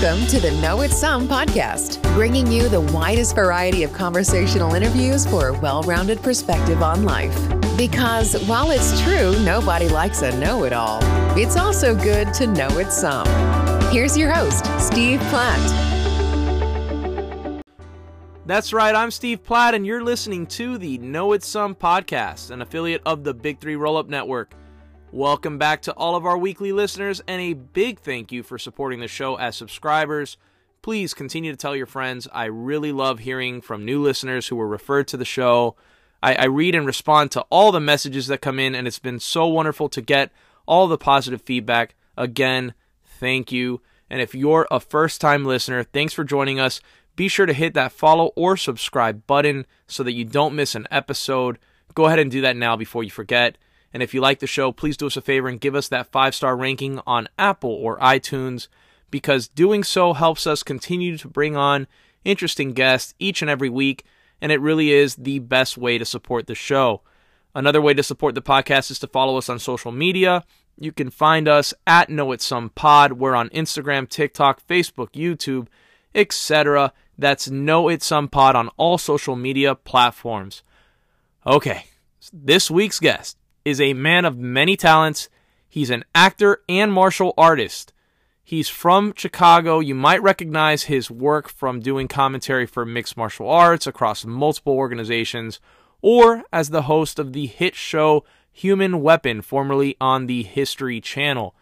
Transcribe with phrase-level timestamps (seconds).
[0.00, 5.26] Welcome to the Know It Some podcast, bringing you the widest variety of conversational interviews
[5.26, 7.36] for a well rounded perspective on life.
[7.76, 11.00] Because while it's true nobody likes a know it all,
[11.36, 13.26] it's also good to know it some.
[13.90, 15.58] Here's your host, Steve Platt.
[18.46, 22.62] That's right, I'm Steve Platt, and you're listening to the Know It Some podcast, an
[22.62, 24.54] affiliate of the Big Three Roll Up Network.
[25.12, 29.00] Welcome back to all of our weekly listeners, and a big thank you for supporting
[29.00, 30.36] the show as subscribers.
[30.82, 32.28] Please continue to tell your friends.
[32.30, 35.76] I really love hearing from new listeners who were referred to the show.
[36.22, 39.18] I, I, read and respond to all the messages that come in, and it's been
[39.18, 40.30] so wonderful to get
[40.66, 41.94] all the positive feedback.
[42.18, 42.74] Again,
[43.18, 43.80] thank you.
[44.10, 46.82] And if you're a first time listener, thanks for joining us.
[47.16, 50.86] Be sure to hit that follow or subscribe button so that you don't miss an
[50.90, 51.58] episode.
[51.94, 53.56] Go ahead and do that now before you forget.
[53.98, 56.12] And if you like the show, please do us a favor and give us that
[56.12, 58.68] five star ranking on Apple or iTunes
[59.10, 61.88] because doing so helps us continue to bring on
[62.24, 64.04] interesting guests each and every week.
[64.40, 67.02] And it really is the best way to support the show.
[67.56, 70.44] Another way to support the podcast is to follow us on social media.
[70.78, 73.14] You can find us at Know It Some Pod.
[73.14, 75.66] We're on Instagram, TikTok, Facebook, YouTube,
[76.14, 76.92] etc.
[77.18, 80.62] That's Know It Some Pod on all social media platforms.
[81.44, 81.86] Okay,
[82.32, 85.28] this week's guest is a man of many talents.
[85.68, 87.92] He's an actor and martial artist.
[88.42, 89.80] He's from Chicago.
[89.80, 95.60] You might recognize his work from doing commentary for mixed martial arts across multiple organizations,
[96.00, 101.54] or as the host of the hit show Human Weapon, formerly on the History Channel.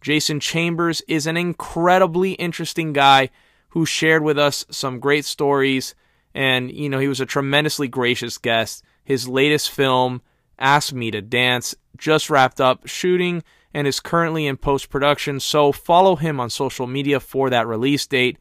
[0.00, 3.30] Jason Chambers is an incredibly interesting guy
[3.68, 5.94] who shared with us some great stories,
[6.34, 8.82] and you know, he was a tremendously gracious guest.
[9.04, 10.20] His latest film,
[10.58, 15.72] Ask Me to Dance just wrapped up shooting and is currently in post production, so
[15.72, 18.38] follow him on social media for that release date.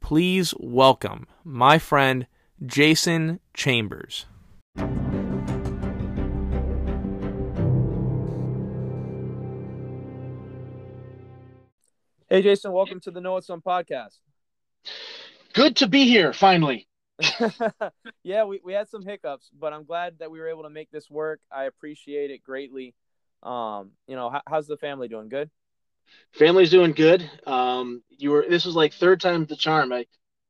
[0.00, 2.26] Please welcome my friend
[2.64, 4.26] Jason Chambers.
[12.28, 14.18] Hey Jason, welcome to the Know It Some podcast.
[15.52, 16.88] Good to be here finally.
[18.22, 20.90] yeah, we, we had some hiccups, but I'm glad that we were able to make
[20.90, 21.40] this work.
[21.50, 22.94] I appreciate it greatly.
[23.42, 25.28] Um, you know, how, how's the family doing?
[25.28, 25.50] Good.
[26.32, 27.28] Family's doing good.
[27.46, 29.92] Um, you were this was like third time the charm.
[29.92, 30.06] I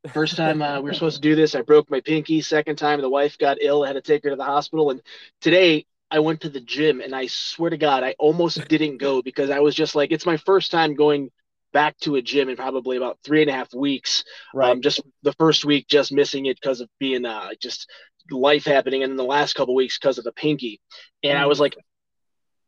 [0.08, 2.40] first time uh, we were supposed to do this, I broke my pinky.
[2.40, 3.84] Second time, the wife got ill.
[3.84, 4.90] I had to take her to the hospital.
[4.90, 5.00] And
[5.40, 9.22] today, I went to the gym, and I swear to God, I almost didn't go
[9.22, 11.30] because I was just like, it's my first time going
[11.72, 14.24] back to a gym in probably about three and a half weeks.
[14.54, 14.70] Right.
[14.70, 17.88] Um, just the first week, just missing it because of being uh, just
[18.30, 20.80] life happening, and then the last couple weeks because of the pinky.
[21.22, 21.76] And I was like,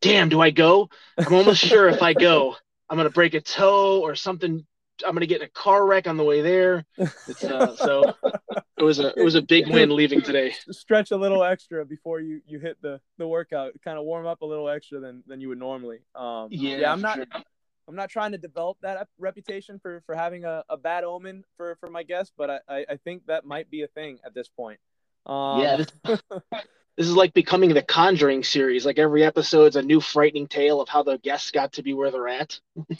[0.01, 0.89] "Damn, do I go?
[1.19, 2.57] I'm almost sure if I go,
[2.89, 4.67] I'm gonna break a toe or something.
[5.05, 8.15] I'm gonna get in a car wreck on the way there." Uh, so
[8.79, 10.55] it was a it was a big win leaving today.
[10.71, 13.73] Stretch a little extra before you you hit the the workout.
[13.85, 16.01] Kind of warm up a little extra than than you would normally.
[16.15, 17.17] Um, yeah, yeah, I'm not.
[17.17, 17.27] Sure.
[17.89, 21.77] I'm not trying to develop that reputation for for having a, a bad omen for
[21.77, 24.81] for my guests, but I, I think that might be a thing at this point.
[25.27, 25.89] Um, yeah, this,
[26.97, 28.87] this, is like becoming the Conjuring series.
[28.87, 32.11] Like every episode's a new frightening tale of how the guests got to be where
[32.11, 32.59] they're at.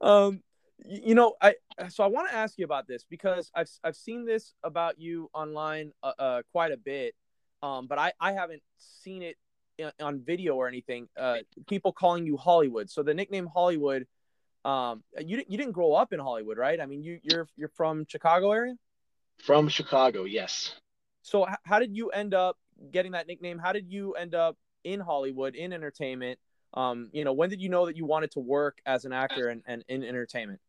[0.00, 0.42] um,
[0.84, 1.54] you know, I
[1.88, 5.30] so I want to ask you about this because I've I've seen this about you
[5.34, 7.14] online uh, uh quite a bit,
[7.62, 9.36] um, but I I haven't seen it
[10.00, 11.38] on video or anything, uh,
[11.68, 12.90] people calling you Hollywood.
[12.90, 14.06] So the nickname Hollywood,
[14.64, 16.80] um, you you didn't grow up in Hollywood, right?
[16.80, 18.74] I mean, you you're you're from Chicago area.
[19.38, 20.74] From Chicago, yes.
[21.22, 22.56] So h- how did you end up
[22.90, 23.58] getting that nickname?
[23.58, 26.38] How did you end up in Hollywood in entertainment?
[26.74, 29.48] Um, you know, when did you know that you wanted to work as an actor
[29.48, 30.60] and, and in entertainment?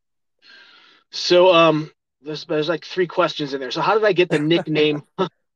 [1.12, 1.92] So um,
[2.22, 3.72] there's there's like three questions in there.
[3.72, 5.04] So how did I get the nickname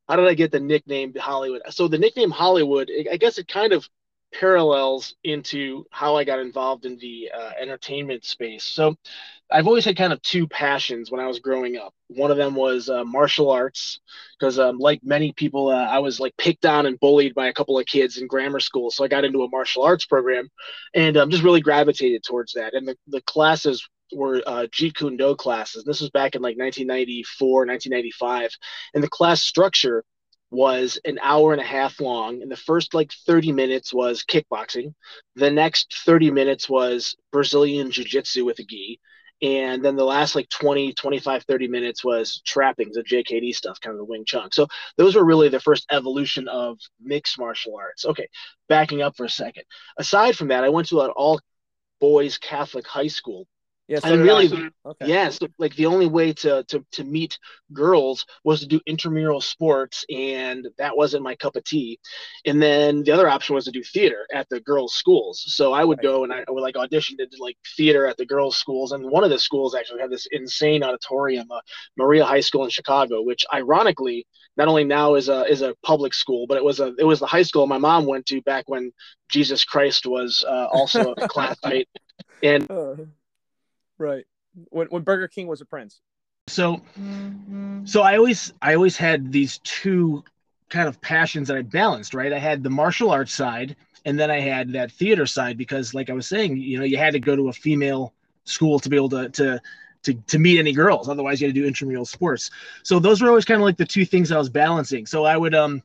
[0.08, 1.62] how did I get the nickname Hollywood?
[1.70, 3.88] So the nickname Hollywood, I guess it kind of
[4.34, 8.64] parallels into how I got involved in the uh, entertainment space.
[8.64, 8.96] So
[9.50, 11.92] I've always had kind of two passions when I was growing up.
[12.08, 14.00] One of them was uh, martial arts,
[14.38, 17.52] because um, like many people, uh, I was like picked on and bullied by a
[17.52, 18.90] couple of kids in grammar school.
[18.90, 20.48] So I got into a martial arts program,
[20.94, 22.72] and um, just really gravitated towards that.
[22.72, 25.84] And the, the classes were uh, Jeet Kune Do classes.
[25.84, 28.50] This was back in like 1994, 1995.
[28.94, 30.04] And the class structure
[30.50, 32.42] was an hour and a half long.
[32.42, 34.94] And the first like 30 minutes was kickboxing.
[35.34, 39.00] The next 30 minutes was Brazilian Jiu Jitsu with a gi.
[39.40, 43.92] And then the last like 20, 25, 30 minutes was trappings of JKD stuff, kind
[43.92, 44.52] of the Wing Chun.
[44.52, 48.04] So those were really the first evolution of mixed martial arts.
[48.04, 48.28] Okay,
[48.68, 49.64] backing up for a second.
[49.96, 51.40] Aside from that, I went to an all
[52.00, 53.48] boys Catholic high school
[53.92, 55.06] Yeah, so and really, okay.
[55.06, 57.38] yeah, so like the only way to, to to meet
[57.74, 62.00] girls was to do intramural sports, and that wasn't my cup of tea.
[62.46, 65.44] And then the other option was to do theater at the girls' schools.
[65.46, 66.04] So I would right.
[66.04, 69.24] go and I would like audition to like theater at the girls' schools, and one
[69.24, 71.60] of the schools actually had this insane auditorium, uh,
[71.98, 76.14] Maria High School in Chicago, which ironically not only now is a is a public
[76.14, 78.70] school, but it was a it was the high school my mom went to back
[78.70, 78.90] when
[79.28, 81.90] Jesus Christ was uh, also a classmate.
[82.42, 82.94] And uh,
[84.02, 84.24] right
[84.70, 86.00] when when Burger King was a prince.
[86.48, 86.82] So,
[87.84, 90.24] so I always I always had these two
[90.68, 92.14] kind of passions that I balanced.
[92.14, 95.94] Right, I had the martial arts side, and then I had that theater side because,
[95.94, 98.12] like I was saying, you know, you had to go to a female
[98.44, 99.60] school to be able to to
[100.02, 101.08] to, to meet any girls.
[101.08, 102.50] Otherwise, you had to do intramural sports.
[102.82, 105.06] So those were always kind of like the two things I was balancing.
[105.06, 105.82] So I would, um,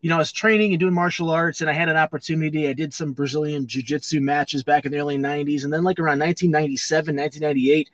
[0.00, 2.68] you know, I was training and doing martial arts, and I had an opportunity.
[2.68, 6.18] I did some Brazilian jiu-jitsu matches back in the early '90s, and then like around
[6.20, 7.90] 1997, 1998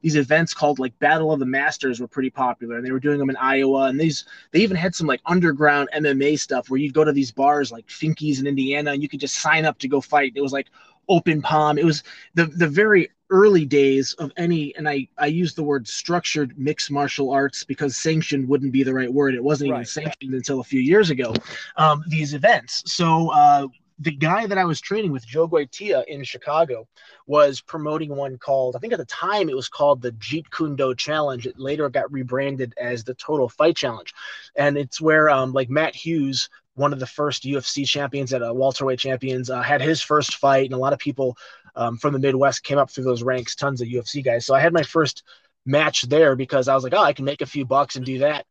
[0.00, 3.18] these events called like Battle of the Masters were pretty popular, and they were doing
[3.18, 3.84] them in Iowa.
[3.84, 7.32] And these they even had some like underground MMA stuff where you'd go to these
[7.32, 10.32] bars like Finkies in Indiana, and you could just sign up to go fight.
[10.36, 10.68] It was like
[11.08, 11.78] open palm.
[11.78, 12.04] It was
[12.34, 16.90] the the very early days of any and I I use the word structured mixed
[16.90, 19.34] martial arts because sanctioned wouldn't be the right word.
[19.34, 19.78] It wasn't right.
[19.78, 21.34] even sanctioned until a few years ago.
[21.76, 22.82] Um, these events.
[22.86, 26.86] So uh, the guy that I was training with, Joe Goytia in Chicago,
[27.26, 30.76] was promoting one called, I think at the time it was called the Jeet Kune
[30.76, 31.46] Do Challenge.
[31.46, 34.14] It later got rebranded as the Total Fight Challenge.
[34.56, 36.48] And it's where um, like Matt Hughes
[36.78, 40.66] one of the first UFC champions at a welterweight champions, uh, had his first fight,
[40.66, 41.36] and a lot of people
[41.78, 44.44] um, from the Midwest came up through those ranks, tons of UFC guys.
[44.44, 45.22] So I had my first
[45.64, 48.18] match there because I was like, oh, I can make a few bucks and do
[48.18, 48.44] that.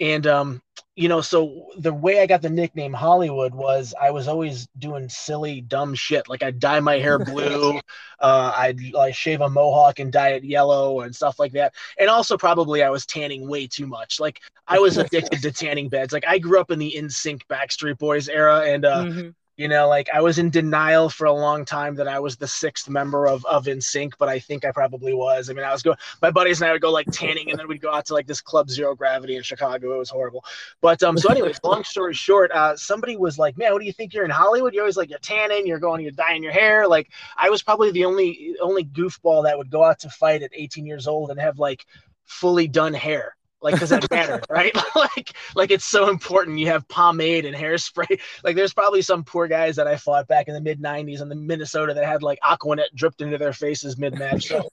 [0.00, 0.60] And um,
[0.96, 5.08] you know, so the way I got the nickname Hollywood was I was always doing
[5.08, 6.28] silly, dumb shit.
[6.28, 7.78] Like I'd dye my hair blue,
[8.20, 11.74] uh, I'd like shave a mohawk and dye it yellow and stuff like that.
[11.98, 14.18] And also probably I was tanning way too much.
[14.18, 16.12] Like I was addicted to tanning beds.
[16.12, 19.28] Like I grew up in the NSYNC Backstreet Boys era, and uh, mm-hmm.
[19.56, 22.48] You know, like I was in denial for a long time that I was the
[22.48, 25.48] sixth member of of NSYNC but I think I probably was.
[25.48, 25.96] I mean, I was going.
[26.20, 28.26] My buddies and I would go like tanning, and then we'd go out to like
[28.26, 29.94] this club Zero Gravity in Chicago.
[29.94, 30.44] It was horrible.
[30.80, 33.92] But um, so anyways, long story short, uh, somebody was like, "Man, what do you
[33.92, 34.74] think you're in Hollywood?
[34.74, 37.92] You're always like you're tanning, you're going, you're dyeing your hair." Like I was probably
[37.92, 41.38] the only only goofball that would go out to fight at 18 years old and
[41.38, 41.86] have like
[42.24, 44.76] fully done hair like does that matter right?
[44.94, 48.20] Like like it's so important you have pomade and hairspray.
[48.44, 51.28] Like there's probably some poor guys that i fought back in the mid 90s in
[51.28, 54.48] the minnesota that had like Aqua Net dripped into their faces mid-match.
[54.48, 54.68] So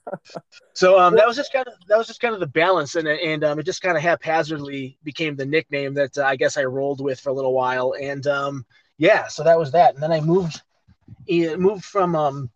[0.73, 3.07] so um that was just kind of that was just kind of the balance and
[3.07, 6.63] and um it just kind of haphazardly became the nickname that uh, i guess i
[6.63, 8.65] rolled with for a little while and um
[8.97, 9.93] yeah so that was that.
[9.93, 10.61] And then i moved
[11.27, 12.49] it moved from um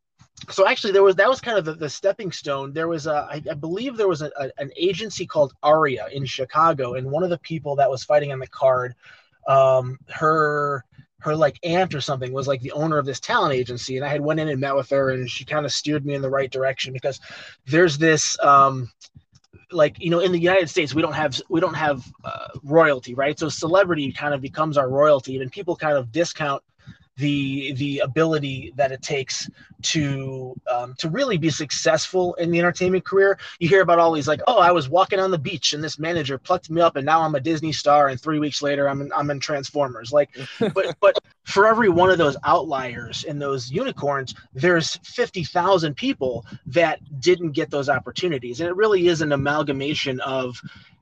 [0.49, 2.73] so actually there was that was kind of the, the stepping stone.
[2.73, 6.25] There was a I, I believe there was a, a, an agency called aria in
[6.25, 8.95] chicago and one of the people that was fighting on the card
[9.47, 10.83] um her
[11.19, 14.09] her like aunt or something was like the owner of this talent agency and i
[14.09, 16.29] had went in and met with her and she kind of steered me in the
[16.29, 17.19] right direction because
[17.65, 18.91] there's this um
[19.71, 23.13] like you know in the united states we don't have we don't have uh, royalty
[23.13, 23.38] right?
[23.39, 26.61] So celebrity kind of becomes our royalty and people kind of discount
[27.17, 29.50] the the ability that it takes
[29.81, 33.38] to um, to really be successful in the entertainment career.
[33.60, 35.98] You hear about all these like, oh, I was walking on the beach and this
[35.98, 39.01] manager plucked me up and now I'm a Disney star and three weeks later I'm
[39.01, 40.12] in, I'm in Transformers.
[40.12, 40.29] Like,
[40.74, 46.45] but but for every one of those outliers and those unicorns, there's fifty thousand people
[46.65, 50.60] that didn't get those opportunities, and it really is an amalgamation of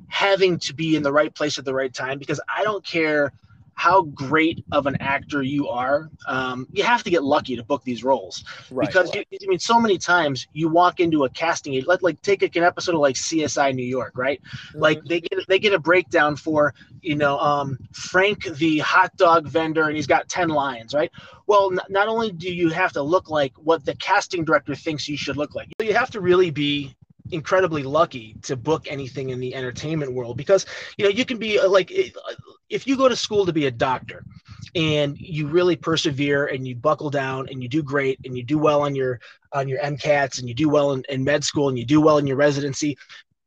[0.10, 3.32] having to be in the right place at the right time because I don't care
[3.76, 7.84] how great of an actor you are, um, you have to get lucky to book
[7.84, 8.44] these roles.
[8.72, 9.28] Right, because right.
[9.32, 12.64] You, I mean, so many times you walk into a casting, let like take an
[12.64, 14.42] episode of like CSI New York, right?
[14.42, 14.80] Mm-hmm.
[14.80, 19.48] Like they get they get a breakdown for you know um, Frank the hot dog
[19.48, 21.12] vendor, and he's got ten lines, right?
[21.48, 25.10] Well, n- not only do you have to look like what the casting director thinks
[25.10, 26.96] you should look like, you have to really be
[27.32, 30.66] incredibly lucky to book anything in the entertainment world because
[30.98, 31.92] you know you can be uh, like
[32.70, 34.24] if you go to school to be a doctor
[34.76, 38.58] and you really persevere and you buckle down and you do great and you do
[38.58, 39.20] well on your
[39.54, 42.18] on your MCATs and you do well in, in med school and you do well
[42.18, 42.98] in your residency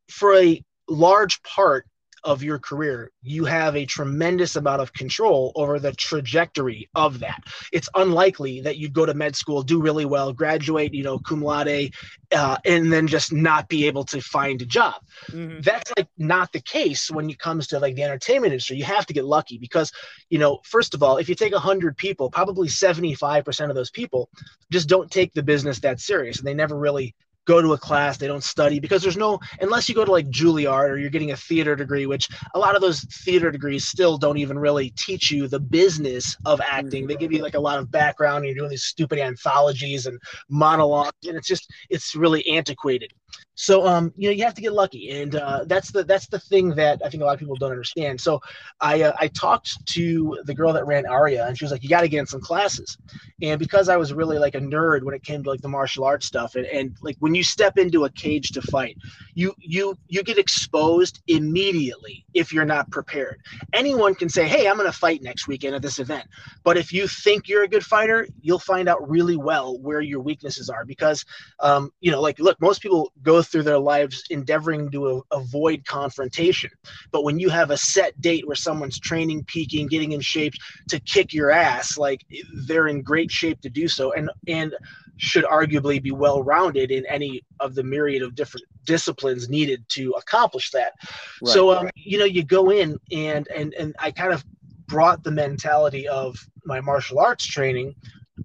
[0.09, 1.85] for a large part
[2.27, 7.41] of your career, you have a tremendous amount of control over the trajectory of that.
[7.71, 11.41] It's unlikely that you'd go to med school, do really well, graduate, you know, cum
[11.41, 11.93] laude,
[12.33, 14.95] uh, and then just not be able to find a job.
[15.31, 15.61] Mm-hmm.
[15.61, 18.75] That's like not the case when it comes to like the entertainment industry.
[18.75, 19.93] You have to get lucky because,
[20.29, 24.29] you know, first of all, if you take 100 people, probably 75% of those people
[24.69, 27.15] just don't take the business that serious and they never really
[27.47, 30.29] go to a class, they don't study because there's no unless you go to like
[30.29, 34.17] Juilliard or you're getting a theater degree, which a lot of those theater degrees still
[34.17, 37.07] don't even really teach you the business of acting.
[37.07, 38.37] They give you like a lot of background.
[38.37, 43.13] And you're doing these stupid anthologies and monologues, and it's just it's really antiquated.
[43.59, 46.39] So um, you know, you have to get lucky, and uh, that's the that's the
[46.39, 48.21] thing that I think a lot of people don't understand.
[48.21, 48.39] So
[48.79, 51.89] I uh, I talked to the girl that ran Aria, and she was like, "You
[51.89, 52.99] got to get in some classes."
[53.41, 56.03] And because I was really like a nerd when it came to like the martial
[56.03, 58.95] arts stuff, and, and like when you step into a cage to fight,
[59.33, 63.41] you you you get exposed immediately if you're not prepared.
[63.73, 66.25] Anyone can say, "Hey, I'm going to fight next weekend at this event,"
[66.63, 70.21] but if you think you're a good fighter, you'll find out really well where your
[70.21, 71.25] weaknesses are because
[71.59, 75.85] um, you know, like look, most people go through their lives endeavoring to a, avoid
[75.85, 76.69] confrontation.
[77.11, 80.53] But when you have a set date where someone's training, peaking, getting in shape
[80.89, 82.25] to kick your ass, like
[82.65, 84.75] they're in great shape to do so, and and
[85.17, 90.11] should arguably be well rounded in any of the myriad of different disciplines needed to
[90.11, 90.93] accomplish that.
[91.41, 91.93] Right, so um, right.
[91.95, 94.45] you know, you go in and and and I kind of
[94.87, 97.95] brought the mentality of my martial arts training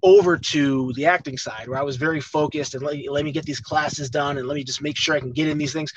[0.01, 3.45] over to the acting side where I was very focused and let, let me get
[3.45, 5.93] these classes done and let me just make sure I can get in these things.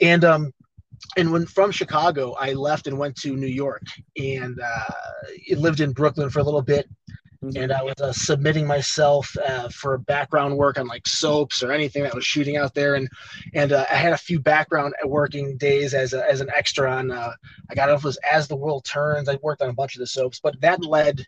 [0.00, 0.52] And um
[1.16, 3.82] and when from Chicago, I left and went to New York
[4.16, 6.88] and uh, lived in Brooklyn for a little bit.
[7.42, 7.62] Mm-hmm.
[7.62, 12.02] And I was uh, submitting myself uh, for background work on like soaps or anything
[12.04, 13.06] that was shooting out there, and
[13.52, 17.10] and uh, I had a few background working days as a, as an extra on.
[17.10, 17.32] Uh,
[17.70, 19.28] I got it was As the World Turns.
[19.28, 21.26] I worked on a bunch of the soaps, but that led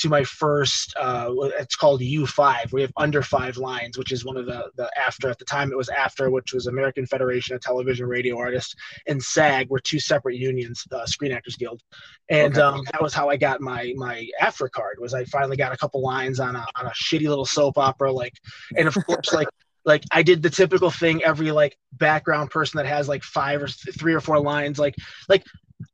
[0.00, 4.36] to my first uh, it's called u5 we have under five lines which is one
[4.36, 7.60] of the the AFTRA at the time it was AFTRA which was american federation of
[7.60, 8.74] television radio artists
[9.06, 11.80] and sag were two separate unions uh, screen actors guild
[12.28, 12.62] and okay.
[12.62, 15.76] um, that was how i got my my AFTRA card was i finally got a
[15.76, 18.34] couple lines on a, on a shitty little soap opera like
[18.76, 19.48] and of course like
[19.84, 23.66] like I did the typical thing every like background person that has like five or
[23.66, 24.94] th- three or four lines like
[25.28, 25.42] like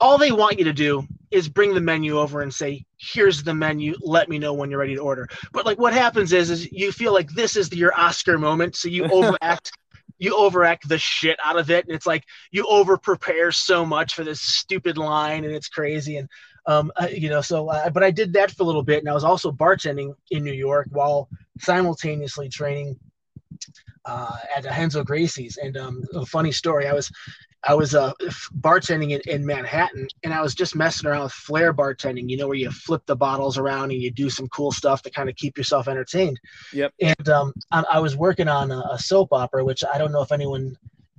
[0.01, 3.55] all they want you to do is bring the menu over and say here's the
[3.55, 3.95] menu.
[4.01, 5.29] Let me know when you're ready to order.
[5.53, 8.89] But like what happens is is you feel like this is your oscar moment so
[8.89, 9.73] you overact
[10.19, 14.15] you overact the shit out of it and it's like you over prepare so much
[14.15, 16.29] for this stupid line and it's crazy and
[16.67, 19.13] um you know so uh, but i did that for a little bit and i
[19.13, 21.29] was also bartending in new york while
[21.59, 22.99] simultaneously training
[24.07, 25.57] uh, at Renzo Gracie's.
[25.57, 27.11] And um, a funny story, I was
[27.69, 28.13] I was uh,
[28.61, 32.29] bartending in, in Manhattan, and I was just messing around with flair bartending.
[32.31, 35.11] You know, where you flip the bottles around and you do some cool stuff to
[35.11, 36.39] kind of keep yourself entertained.
[36.73, 36.93] Yep.
[37.01, 40.23] And um, I, I, was working on a, a, soap opera, which I don't know
[40.23, 40.77] if anyone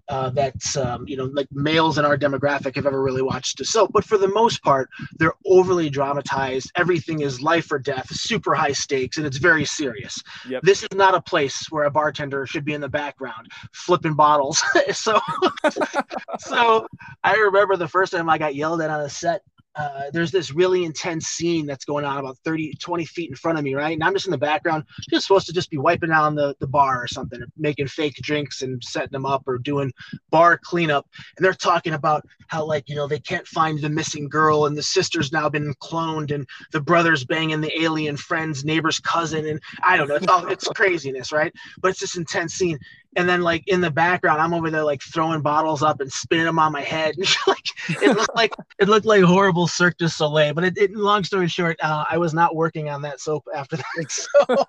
[0.09, 3.65] uh, that's um, you know like males in our demographic have ever really watched a
[3.65, 3.91] soap.
[3.93, 6.71] But for the most part they're overly dramatized.
[6.75, 10.21] Everything is life or death super high stakes and it's very serious.
[10.47, 10.63] Yep.
[10.63, 14.63] this is not a place where a bartender should be in the background flipping bottles.
[14.93, 15.19] So
[16.39, 16.87] so
[17.23, 19.43] i remember the first time i got yelled at on a set
[19.77, 23.60] uh, there's this really intense scene that's going on about 30, 20 feet in front
[23.60, 23.93] of me, right?
[23.93, 26.67] And I'm just in the background, just supposed to just be wiping down the, the
[26.67, 29.93] bar or something, or making fake drinks and setting them up or doing
[30.31, 31.07] bar cleanup.
[31.38, 34.75] And they're talking about how, like, you know, they can't find the missing girl and
[34.75, 39.46] the sister's now been cloned and the brother's banging the alien friend's neighbor's cousin.
[39.46, 41.53] And I don't know, it's all, it's craziness, right?
[41.81, 42.79] But it's this intense scene
[43.15, 46.45] and then like in the background i'm over there like throwing bottles up and spinning
[46.45, 47.15] them on my head.
[47.17, 50.91] And like it looked like it looked like horrible cirque du soleil but it, it
[50.93, 53.85] long story short uh, i was not working on that soap after that.
[54.09, 54.65] So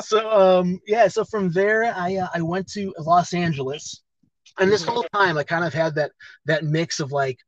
[0.00, 0.30] so
[0.60, 4.02] um yeah so from there i uh, i went to los angeles.
[4.58, 6.12] And this whole time i kind of had that
[6.44, 7.38] that mix of like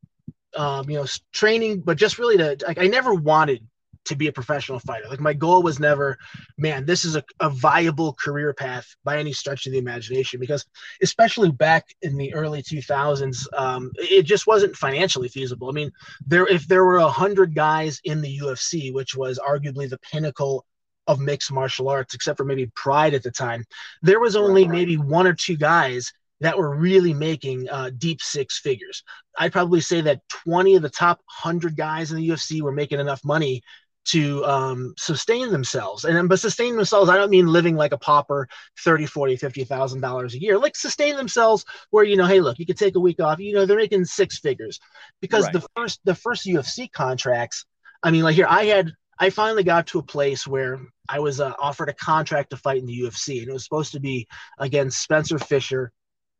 [0.55, 3.65] um you know training but just really to like i never wanted
[4.07, 5.07] to be a professional fighter.
[5.07, 6.17] Like my goal was never,
[6.57, 10.39] man, this is a, a viable career path by any stretch of the imagination.
[10.39, 10.65] Because
[11.01, 15.69] especially back in the early 2000s, um, it just wasn't financially feasible.
[15.69, 15.91] I mean,
[16.25, 20.65] there if there were a hundred guys in the UFC, which was arguably the pinnacle
[21.07, 23.63] of mixed martial arts, except for maybe Pride at the time,
[24.01, 28.59] there was only maybe one or two guys that were really making uh, deep six
[28.59, 29.03] figures.
[29.37, 32.99] I'd probably say that 20 of the top 100 guys in the UFC were making
[32.99, 33.63] enough money
[34.11, 36.05] to um, sustain themselves.
[36.05, 38.47] And but sustain themselves i don't mean living like a pauper
[38.83, 40.57] 30 40 50 thousand dollars a year.
[40.57, 43.39] Like sustain themselves where you know hey look you could take a week off.
[43.39, 44.79] You know they're making six figures.
[45.21, 45.53] Because right.
[45.53, 47.65] the first the first ufc contracts
[48.03, 51.39] i mean like here i had i finally got to a place where i was
[51.39, 54.27] uh, offered a contract to fight in the ufc and it was supposed to be
[54.59, 55.91] against spencer fisher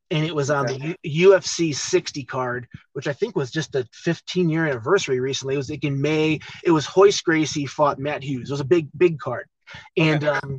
[0.09, 0.95] and it was on okay.
[1.03, 5.55] the U- UFC 60 card, which I think was just a 15 year anniversary recently.
[5.55, 6.39] It was like in May.
[6.63, 8.49] It was Royce Gracie fought Matt Hughes.
[8.49, 9.47] It was a big, big card.
[9.97, 10.39] And okay.
[10.43, 10.57] um,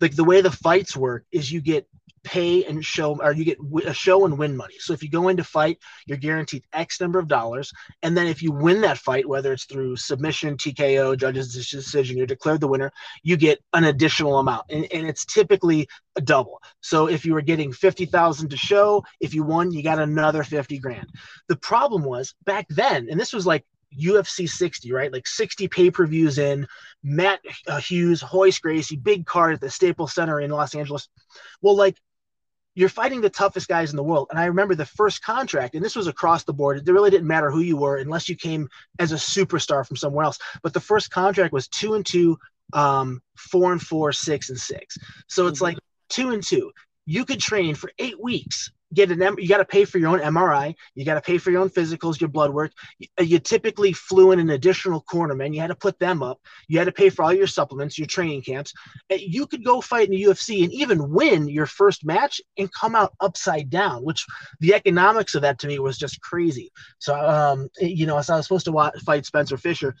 [0.00, 1.86] like the way the fights work is you get
[2.22, 4.74] pay and show, or you get a show and win money.
[4.78, 7.72] So if you go into fight, you're guaranteed X number of dollars,
[8.02, 12.26] and then if you win that fight, whether it's through submission, TKO, judge's decision, you're
[12.26, 16.60] declared the winner, you get an additional amount, and, and it's typically a double.
[16.80, 20.42] So if you were getting fifty thousand to show, if you won, you got another
[20.42, 21.08] fifty grand.
[21.48, 23.64] The problem was back then, and this was like
[23.96, 25.12] UFC 60, right?
[25.12, 26.66] Like 60 pay per views in,
[27.02, 31.08] Matt uh, Hughes, Royce Gracie, big card at the Staples Center in Los Angeles.
[31.62, 31.96] Well, like
[32.78, 34.28] you're fighting the toughest guys in the world.
[34.30, 36.78] And I remember the first contract, and this was across the board.
[36.78, 38.68] It really didn't matter who you were unless you came
[39.00, 40.38] as a superstar from somewhere else.
[40.62, 42.38] But the first contract was two and two,
[42.74, 44.96] um, four and four, six and six.
[45.26, 45.64] So it's mm-hmm.
[45.64, 46.70] like two and two.
[47.04, 50.10] You could train for eight weeks get an M- you got to pay for your
[50.10, 52.72] own MRI, you got to pay for your own physicals, your blood work.
[52.98, 55.54] You, uh, you, typically flew in an additional cornerman.
[55.54, 56.40] You had to put them up.
[56.68, 58.72] You had to pay for all your supplements, your training camps.
[59.10, 62.72] Uh, you could go fight in the UFC and even win your first match and
[62.72, 64.24] come out upside down, which
[64.60, 66.70] the economics of that to me was just crazy.
[66.98, 69.94] So, um, you know, so I was supposed to watch, fight Spencer Fisher.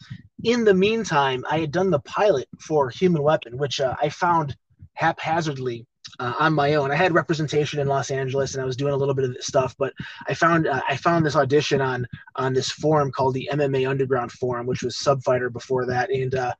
[0.44, 4.56] In the meantime, I had done the pilot for Human Weapon, which uh, I found
[4.94, 5.86] haphazardly
[6.18, 6.90] uh, on my own.
[6.90, 9.46] I had representation in Los Angeles, and I was doing a little bit of this
[9.46, 9.74] stuff.
[9.78, 9.92] But
[10.26, 14.32] I found uh, I found this audition on on this forum called the MMA Underground
[14.32, 16.52] Forum, which was Subfighter before that, and uh,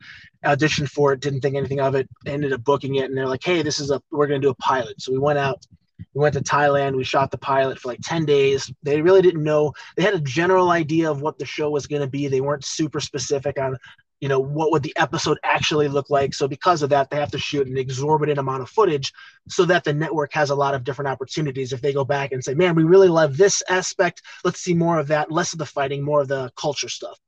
[0.44, 1.20] auditioned for it.
[1.20, 2.08] Didn't think anything of it.
[2.26, 4.50] Ended up booking it, and they're like, "Hey, this is a we're going to do
[4.50, 5.66] a pilot." So we went out.
[6.14, 6.96] We went to Thailand.
[6.96, 8.72] We shot the pilot for like 10 days.
[8.82, 9.72] They really didn't know.
[9.96, 12.28] They had a general idea of what the show was going to be.
[12.28, 13.76] They weren't super specific on
[14.20, 16.34] you know what would the episode actually look like?
[16.34, 19.12] So because of that they have to shoot an exorbitant amount of footage
[19.48, 21.72] so that the network has a lot of different opportunities.
[21.72, 24.22] If they go back and say man we really love this aspect.
[24.44, 27.18] Let's see more of that less of the fighting more of the culture stuff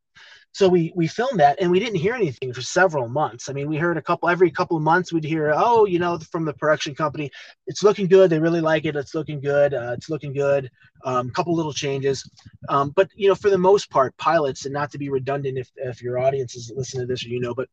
[0.52, 3.48] so we we filmed that and we didn't hear anything for several months.
[3.48, 6.18] I mean we heard a couple every couple of months we'd hear oh you know
[6.30, 7.30] from the production company
[7.66, 10.70] it's looking good they really like it it's looking good uh, it's looking good
[11.04, 12.28] a um, couple little changes.
[12.68, 15.70] Um, but you know for the most part pilots and not to be redundant if,
[15.76, 17.68] if your audience is listening to this or you know but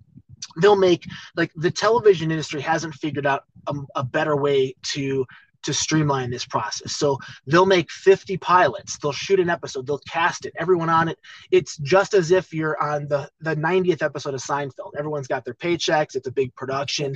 [0.62, 1.04] they'll make
[1.36, 5.26] like the television industry hasn't figured out a, a better way to
[5.64, 6.96] to streamline this process.
[6.96, 11.18] So they'll make 50 pilots, they'll shoot an episode, they'll cast it, everyone on it.
[11.52, 14.92] It's just as if you're on the the 90th episode of Seinfeld.
[14.98, 17.16] Everyone's got their paychecks, it's a big production.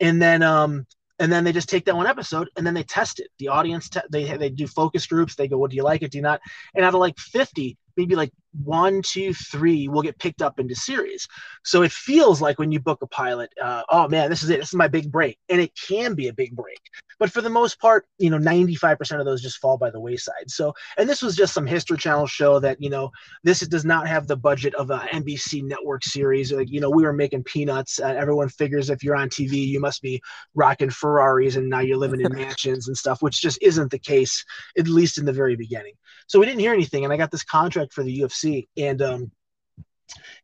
[0.00, 0.86] And then um
[1.20, 3.28] and then they just take that one episode and then they test it.
[3.38, 5.34] The audience te- they they do focus groups.
[5.34, 6.12] They go, "What well, do you like it?
[6.12, 6.40] Do you not?"
[6.74, 8.32] And out of like 50, maybe like
[8.64, 11.26] one, two, three will get picked up into series.
[11.64, 14.60] So it feels like when you book a pilot, uh, oh man, this is it.
[14.60, 15.38] This is my big break.
[15.48, 16.80] And it can be a big break.
[17.18, 20.48] But for the most part, you know, 95% of those just fall by the wayside.
[20.50, 23.10] So, and this was just some History Channel show that, you know,
[23.44, 26.50] this does not have the budget of a NBC network series.
[26.50, 28.00] Like, you know, we were making peanuts.
[28.00, 30.20] Uh, everyone figures if you're on TV, you must be
[30.54, 34.42] rocking Ferraris and now you're living in mansions and stuff, which just isn't the case,
[34.78, 35.92] at least in the very beginning.
[36.30, 37.02] So we didn't hear anything.
[37.02, 38.68] And I got this contract for the UFC.
[38.76, 39.32] And, um,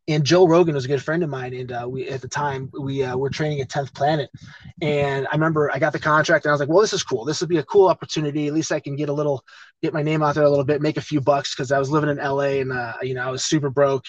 [0.08, 2.70] and Joe Rogan was a good friend of mine, and uh, we at the time
[2.80, 4.30] we uh, were training at Tenth Planet,
[4.80, 7.24] and I remember I got the contract, and I was like, "Well, this is cool.
[7.24, 8.46] This would be a cool opportunity.
[8.46, 9.44] At least I can get a little,
[9.82, 11.90] get my name out there a little bit, make a few bucks because I was
[11.90, 14.04] living in LA and uh, you know I was super broke,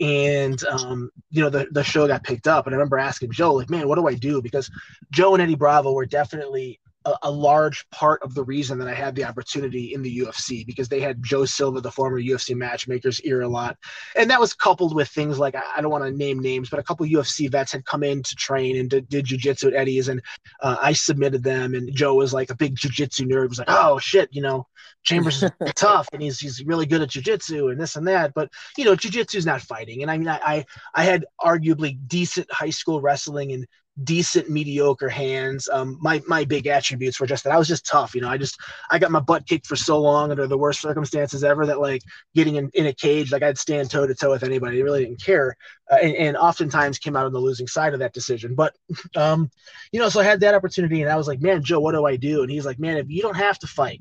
[0.00, 3.54] and um, you know the the show got picked up, and I remember asking Joe
[3.54, 4.68] like, "Man, what do I do?" Because
[5.12, 8.94] Joe and Eddie Bravo were definitely a, a, large part of the reason that I
[8.94, 13.20] had the opportunity in the UFC because they had Joe Silva, the former UFC matchmaker's
[13.22, 13.76] ear a lot.
[14.16, 16.82] And that was coupled with things like, I, don't want to name names, but a
[16.82, 20.08] couple UFC vets had come in to train and did, did jujitsu at Eddie's.
[20.08, 20.20] And
[20.60, 21.74] uh, I submitted them.
[21.74, 24.66] And Joe was like a big jujitsu nerd, was like, oh shit, you know,
[25.04, 28.34] Chambers is tough and he's, he's really good at jujitsu and this and that.
[28.34, 30.02] But, you know, jujitsu is not fighting.
[30.02, 30.64] And I mean, I, I,
[30.94, 33.66] I had arguably decent high school wrestling and
[34.04, 35.68] decent mediocre hands.
[35.72, 38.28] Um, my my big attributes were just that i was just tough you know?
[38.28, 41.64] I just i got my butt kicked for so long under the worst circumstances ever
[41.66, 42.02] that like
[42.34, 45.04] getting in, in a cage like i'd stand toe to toe with anybody I really
[45.04, 45.56] didn't care.
[45.90, 48.54] Uh, and, and, oftentimes came out on the losing side of that decision.
[48.54, 48.74] But
[49.16, 49.50] um
[49.92, 52.04] you know so i had that opportunity and i was like man joe what do
[52.04, 52.42] i do?
[52.42, 54.00] And he's like man if you don't have to fight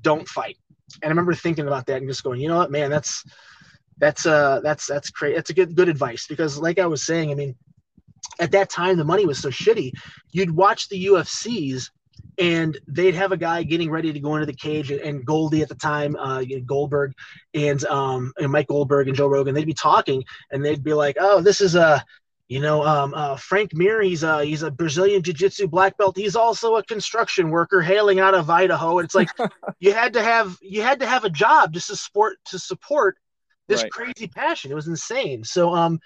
[0.00, 0.58] don't fight.
[1.00, 3.24] And i remember thinking about that and just going you know what man that's
[3.98, 6.26] that's uh that's that's great that's a good good advice.
[6.26, 7.54] Because like i was saying i mean
[8.40, 9.92] at that time the money was so shitty
[10.30, 11.90] you'd watch the ufcs
[12.38, 15.68] and they'd have a guy getting ready to go into the cage and goldie at
[15.68, 17.12] the time uh, goldberg
[17.54, 21.16] and, um, and mike goldberg and joe rogan they'd be talking and they'd be like
[21.20, 22.04] oh this is a
[22.52, 26.18] you know, um, uh, Frank Mir, he's a he's a Brazilian jiu-jitsu black belt.
[26.18, 28.98] He's also a construction worker hailing out of Idaho.
[28.98, 29.30] And it's like
[29.80, 33.16] you had to have you had to have a job just to support to support
[33.68, 33.90] this right.
[33.90, 34.70] crazy passion.
[34.70, 35.44] It was insane.
[35.44, 35.98] So um,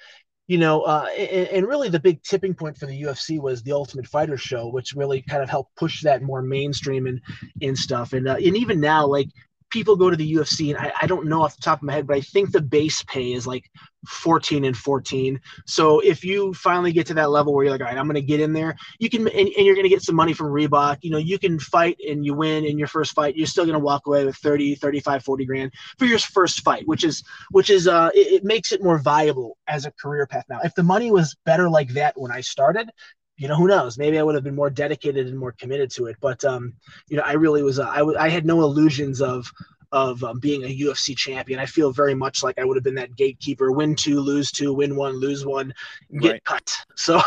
[0.46, 3.72] you know, uh, and, and, really the big tipping point for the UFC was the
[3.72, 7.20] Ultimate Fighter show, which really kind of helped push that more mainstream and
[7.62, 8.12] and stuff.
[8.12, 9.28] And uh, and even now, like
[9.70, 11.92] people go to the UFC, and I, I don't know off the top of my
[11.92, 13.64] head, but I think the base pay is like
[14.06, 15.40] 14 and 14.
[15.66, 18.14] So if you finally get to that level where you're like, all right, I'm going
[18.14, 20.48] to get in there, you can, and, and you're going to get some money from
[20.48, 20.98] Reebok.
[21.02, 23.36] You know, you can fight and you win in your first fight.
[23.36, 26.86] You're still going to walk away with 30, 35, 40 grand for your first fight,
[26.86, 30.44] which is, which is, uh, it, it makes it more viable as a career path
[30.48, 30.60] now.
[30.62, 32.90] If the money was better like that when I started,
[33.36, 36.06] you know who knows maybe i would have been more dedicated and more committed to
[36.06, 36.72] it but um
[37.08, 39.50] you know i really was uh, I, w- I had no illusions of
[39.92, 41.58] of um, being a UFC champion.
[41.58, 44.72] I feel very much like I would have been that gatekeeper: win two, lose two,
[44.72, 45.72] win one, lose one,
[46.20, 46.44] get right.
[46.44, 46.72] cut.
[46.96, 47.20] So,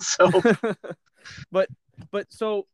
[0.00, 0.30] so,
[1.50, 1.68] but,
[2.10, 2.66] but so,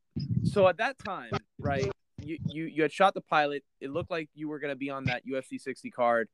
[0.45, 1.91] so at that time, right?
[2.23, 3.65] You you you had shot the pilot.
[3.81, 6.29] It looked like you were going to be on that UFC 60 card.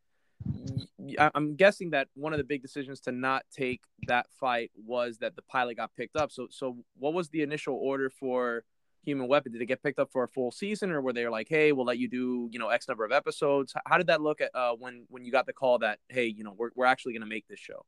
[1.18, 5.36] I'm guessing that one of the big decisions to not take that fight was that
[5.36, 6.32] the pilot got picked up.
[6.32, 8.64] So, so what was the initial order for
[9.04, 9.52] Human Weapon?
[9.52, 11.86] Did it get picked up for a full season, or were they like, "Hey, we'll
[11.86, 13.72] let you do you know X number of episodes"?
[13.86, 16.44] How did that look at uh, when when you got the call that hey, you
[16.44, 17.84] know, we're we're actually going to make this show?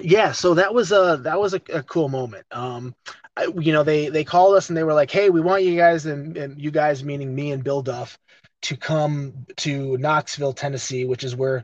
[0.00, 2.46] Yeah, so that was a that was a, a cool moment.
[2.50, 2.94] Um,
[3.36, 5.76] I, you know, they they called us and they were like, "Hey, we want you
[5.76, 8.18] guys and, and you guys meaning me and Bill Duff
[8.62, 11.62] to come to Knoxville, Tennessee, which is where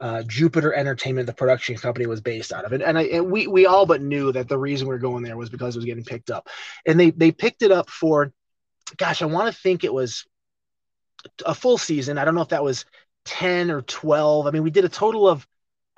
[0.00, 2.72] uh, Jupiter Entertainment, the production company, was based out of.
[2.72, 5.22] And, and, I, and we we all but knew that the reason we were going
[5.22, 6.48] there was because it was getting picked up,
[6.86, 8.32] and they they picked it up for
[8.96, 10.26] gosh, I want to think it was
[11.44, 12.18] a full season.
[12.18, 12.84] I don't know if that was
[13.26, 14.46] 10 or 12.
[14.46, 15.46] I mean, we did a total of,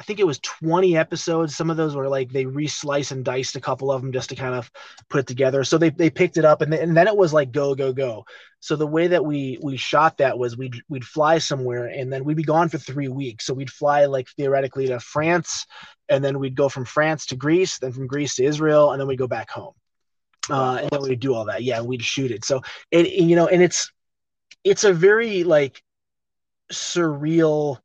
[0.02, 1.54] I think it was 20 episodes.
[1.54, 4.34] Some of those were like they reslice and diced a couple of them just to
[4.34, 4.68] kind of
[5.08, 5.62] put it together.
[5.62, 8.24] So they, they picked it up and, and then it was like go, go, go.
[8.58, 12.24] So the way that we we shot that was we'd we'd fly somewhere and then
[12.24, 13.46] we'd be gone for three weeks.
[13.46, 15.66] So we'd fly like theoretically to France
[16.08, 19.06] and then we'd go from France to Greece, then from Greece to Israel, and then
[19.06, 19.74] we'd go back home
[20.50, 21.62] uh, and then we'd do all that.
[21.62, 22.44] Yeah, we'd shoot it.
[22.44, 22.60] So,
[22.90, 23.92] and, and, you know, and it's
[24.64, 25.80] it's a very like
[26.72, 27.78] surreal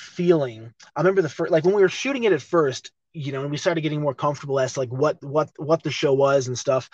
[0.00, 0.72] feeling.
[0.96, 3.50] I remember the first, like when we were shooting it at first, you know, and
[3.50, 6.58] we started getting more comfortable as to like what what what the show was and
[6.58, 6.88] stuff.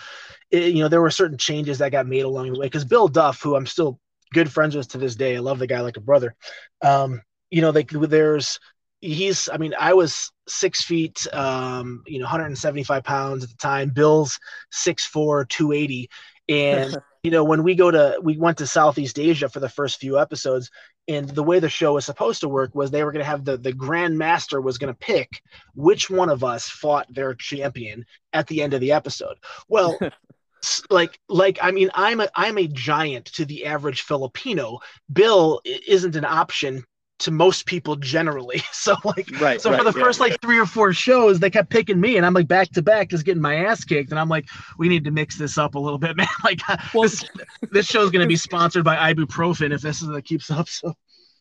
[0.51, 3.09] It, you know, there were certain changes that got made along the way because Bill
[3.09, 4.01] Duff, who I'm still
[4.33, 6.35] good friends with to this day, I love the guy like a brother.
[6.83, 8.59] Um, you know, like there's
[9.01, 13.90] he's i mean i was six feet um you know 175 pounds at the time
[13.90, 14.38] bill's
[14.73, 16.09] 6'4 280
[16.49, 20.01] and you know when we go to we went to southeast asia for the first
[20.01, 20.71] few episodes
[21.09, 23.45] and the way the show was supposed to work was they were going to have
[23.45, 25.42] the the grand master was going to pick
[25.75, 29.37] which one of us fought their champion at the end of the episode.
[29.69, 29.99] Well
[30.90, 34.81] like like i mean i'm a i'm a giant to the average filipino.
[35.12, 36.85] Bill isn't an option
[37.18, 38.62] to most people generally.
[38.72, 41.50] So like right, so right, for the yeah, first like three or four shows, they
[41.50, 44.11] kept picking me and I'm like back to back just getting my ass kicked.
[44.11, 44.46] And I'm like,
[44.79, 46.29] we need to mix this up a little bit, man.
[46.44, 47.24] Like uh, well, this
[47.72, 50.68] this show's gonna be sponsored by ibuprofen if this is that keeps up.
[50.68, 50.94] So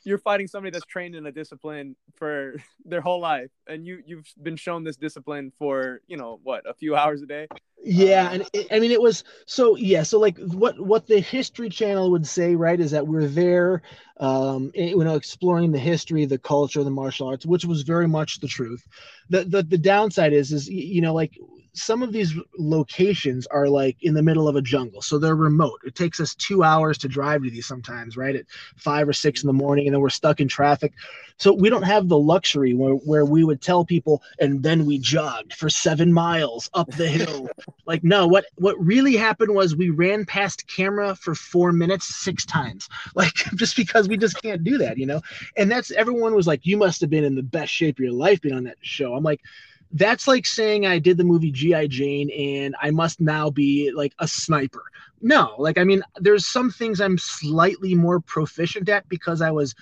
[0.06, 4.28] you're fighting somebody that's trained in a discipline for their whole life and you you've
[4.42, 7.48] been shown this discipline for you know what a few hours a day?
[7.84, 11.20] Yeah um, and it, i mean it was so yeah so like what what the
[11.20, 13.82] history channel would say right is that we're there
[14.20, 18.40] um you know exploring the history the culture the martial arts which was very much
[18.40, 18.88] the truth.
[19.30, 21.38] The the, the downside is is you know like
[21.76, 25.80] some of these locations are like in the middle of a jungle so they're remote.
[25.86, 28.46] It takes us two hours to drive to these sometimes right at
[28.78, 30.94] five or six in the morning and then we're stuck in traffic.
[31.38, 34.98] So we don't have the luxury where, where we would tell people and then we
[35.00, 37.50] jogged for seven miles up the hill.
[37.88, 42.44] Like no what what really happened was we ran past camera for four minutes six
[42.44, 45.22] times like just because we just can't do that you know?
[45.56, 48.12] And that's everyone was like you must have been in the best shape of your
[48.12, 49.14] life being on that show.
[49.14, 49.42] I'm like
[49.92, 51.88] that's like saying I did the movie G.I.
[51.88, 54.84] Jane and I must now be like a sniper.
[55.22, 59.74] No, like, I mean, there's some things I'm slightly more proficient at because I was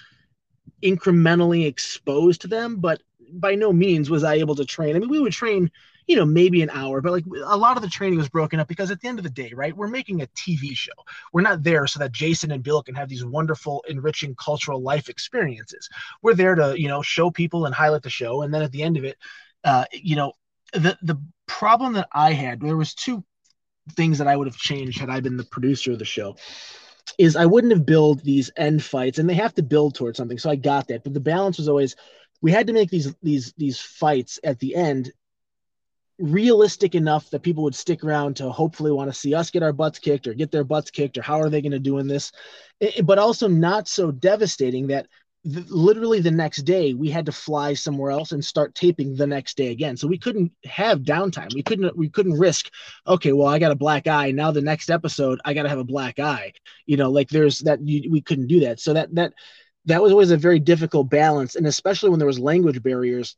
[0.84, 3.02] incrementally exposed to them, but
[3.34, 4.96] by no means was I able to train.
[4.96, 5.72] I mean, we would train,
[6.08, 8.68] you know, maybe an hour, but like a lot of the training was broken up
[8.68, 10.92] because at the end of the day, right, we're making a TV show.
[11.32, 15.10] We're not there so that Jason and Bill can have these wonderful, enriching cultural life
[15.10, 15.90] experiences.
[16.22, 18.44] We're there to, you know, show people and highlight the show.
[18.44, 19.18] And then at the end of it,
[19.64, 20.34] uh, you know,
[20.74, 23.24] the the problem that I had there was two
[23.96, 26.36] things that I would have changed had I been the producer of the show.
[27.18, 30.38] Is I wouldn't have built these end fights, and they have to build towards something.
[30.38, 31.96] So I got that, but the balance was always
[32.42, 35.12] we had to make these these these fights at the end
[36.20, 39.74] realistic enough that people would stick around to hopefully want to see us get our
[39.74, 42.08] butts kicked or get their butts kicked or how are they going to do in
[42.08, 42.32] this
[43.04, 45.08] but also not so devastating that
[45.46, 49.58] literally the next day we had to fly somewhere else and start taping the next
[49.58, 49.98] day again.
[49.98, 51.54] So we couldn't have downtime.
[51.54, 52.70] We couldn't we couldn't risk
[53.06, 54.32] okay well i got a black eye.
[54.32, 56.54] Now the next episode i got to have a black eye.
[56.86, 58.80] You know like there's that you, we couldn't do that.
[58.80, 59.34] So that that
[59.86, 61.56] that was always a very difficult balance.
[61.58, 63.36] And especially when there was language barriers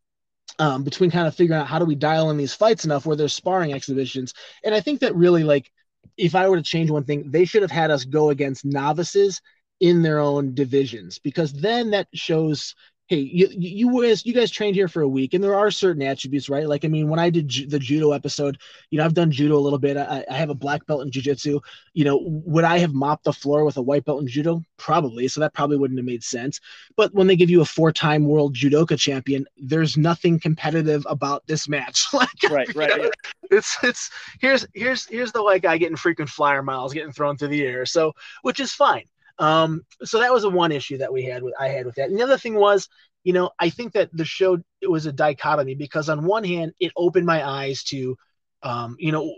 [0.60, 3.16] um, between kind of figuring out how do we dial in these fights enough where
[3.16, 4.34] there's sparring exhibitions.
[4.64, 5.72] And i think that really like
[6.18, 9.42] if i were to change one thing they should have had us go against novices
[9.80, 12.76] in their own divisions because then that shows
[13.08, 16.02] hey you you guys you guys trained here for a week and there are certain
[16.02, 16.68] attributes right?
[16.68, 18.58] Like i mean when i did ju- the judo episode
[18.90, 19.96] you know i've done judo a little bit.
[19.98, 21.60] I, I have a black belt in jiu-jitsu.
[21.94, 24.64] You know would i have mopped the floor with a white belt in judo?
[24.78, 25.28] Probably.
[25.28, 26.60] So that probably wouldn't have made sense.
[26.96, 31.68] But when they give you a four-time world judoka champion there's nothing competitive about this
[31.68, 32.08] match.
[32.16, 33.10] Like right right yeah.
[33.52, 34.10] it's it's
[34.40, 37.86] here's here's here's the white guy getting frequent flyer miles getting thrown through the air.
[37.86, 39.04] So which is fine
[39.40, 42.10] um, so that was the one issue that we had with I had with that.
[42.10, 42.88] And the other thing was,
[43.24, 46.74] you know, I think that the show it was a dichotomy because on one hand,
[46.80, 48.18] it opened my eyes to,
[48.64, 49.34] um, you know,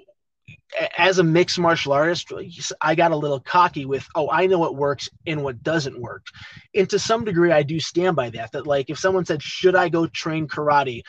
[0.97, 2.31] as a mixed martial artist,
[2.81, 6.25] I got a little cocky with, oh, I know what works and what doesn't work.
[6.75, 8.51] And to some degree, I do stand by that.
[8.51, 11.03] That, like, if someone said, should I go train karate?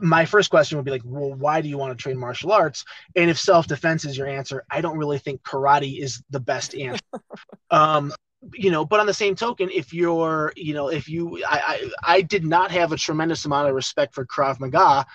[0.00, 2.84] My first question would be like, well, why do you want to train martial arts?
[3.16, 6.74] And if self defense is your answer, I don't really think karate is the best
[6.74, 7.02] answer.
[7.70, 8.12] um,
[8.52, 12.14] you know, but on the same token, if you're, you know, if you, I, I,
[12.16, 15.06] I did not have a tremendous amount of respect for Krav Maga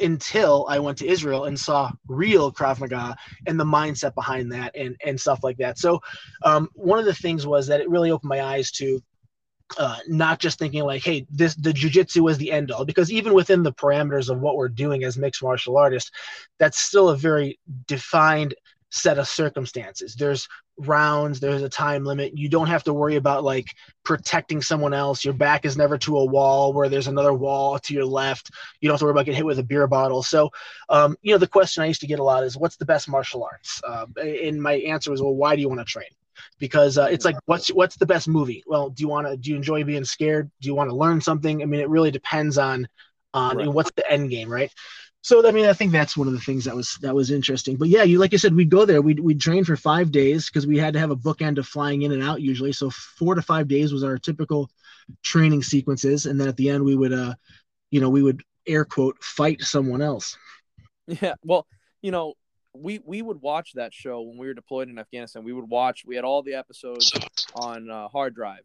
[0.00, 4.74] until I went to Israel and saw real Krav Maga and the mindset behind that
[4.76, 5.78] and and stuff like that.
[5.78, 6.00] So,
[6.42, 9.02] um, one of the things was that it really opened my eyes to
[9.78, 13.34] uh, not just thinking like, hey, this the jujitsu is the end all, because even
[13.34, 16.10] within the parameters of what we're doing as mixed martial artists,
[16.58, 18.54] that's still a very defined
[18.90, 20.14] set of circumstances.
[20.14, 22.38] There's rounds, there's a time limit.
[22.38, 23.66] You don't have to worry about like
[24.04, 25.24] protecting someone else.
[25.24, 28.50] Your back is never to a wall where there's another wall to your left.
[28.80, 30.22] You don't have to worry about getting hit with a beer bottle.
[30.22, 30.50] So,
[30.88, 33.08] um, you know, the question I used to get a lot is, what's the best
[33.08, 33.82] martial arts?
[33.86, 36.08] Uh, and my answer was, well, why do you want to train?
[36.58, 38.62] Because uh, it's like what's what's the best movie?
[38.66, 40.50] Well do you want to do you enjoy being scared?
[40.60, 41.62] Do you want to learn something?
[41.62, 42.88] I mean it really depends on
[43.34, 43.68] on right.
[43.68, 44.72] what's the end game right?
[45.22, 47.76] So i mean i think that's one of the things that was that was interesting.
[47.76, 49.02] But yeah you like you said we'd go there.
[49.02, 52.02] We'd, we'd train for five days because we had to have a bookend of flying
[52.02, 52.72] in and out usually.
[52.72, 54.70] So four to five days was our typical
[55.22, 56.26] training sequences.
[56.26, 57.34] And then at the end we would uh
[57.90, 60.36] you know we would air quote fight someone else.
[61.06, 61.34] Yeah.
[61.42, 61.66] Well
[62.02, 62.34] you know
[62.80, 65.44] we we would watch that show when we were deployed in Afghanistan.
[65.44, 66.04] We would watch.
[66.06, 67.12] We had all the episodes
[67.54, 68.64] on uh, hard drive,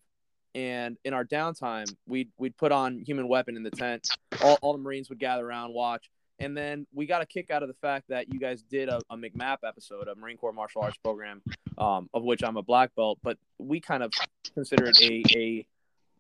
[0.56, 4.08] and in our downtime, we'd we'd put on Human Weapon in the tent.
[4.41, 7.63] All, all the Marines would gather around, watch, and then we got a kick out
[7.63, 10.82] of the fact that you guys did a, a MCMAP episode, a Marine Corps martial
[10.82, 11.41] arts program,
[11.78, 13.19] um, of which I'm a black belt.
[13.23, 14.12] But we kind of
[14.54, 15.65] consider it a a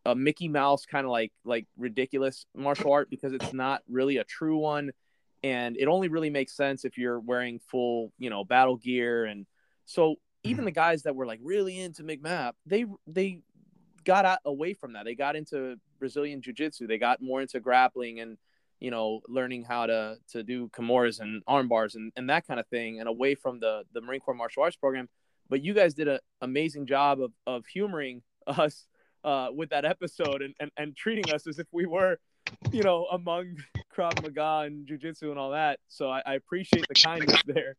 [0.05, 4.23] a Mickey Mouse kind of like like ridiculous martial art because it's not really a
[4.23, 4.91] true one
[5.43, 9.45] and it only really makes sense if you're wearing full you know battle gear and
[9.85, 10.65] so even mm-hmm.
[10.65, 13.41] the guys that were like really into MCMAP, they they
[14.03, 15.05] got out, away from that.
[15.05, 16.87] They got into Brazilian jiu-jitsu.
[16.87, 18.37] They got more into grappling and
[18.79, 22.59] you know learning how to to do kimuras and arm bars and, and that kind
[22.59, 25.09] of thing and away from the the Marine Corps martial arts program.
[25.49, 28.85] But you guys did an amazing job of of humoring us
[29.23, 32.17] uh, with that episode and, and, and treating us as if we were
[32.71, 33.57] you know, among
[33.95, 35.79] Krav Maga and Jiu-Jitsu and all that.
[35.87, 37.75] So I, I appreciate the kindness there.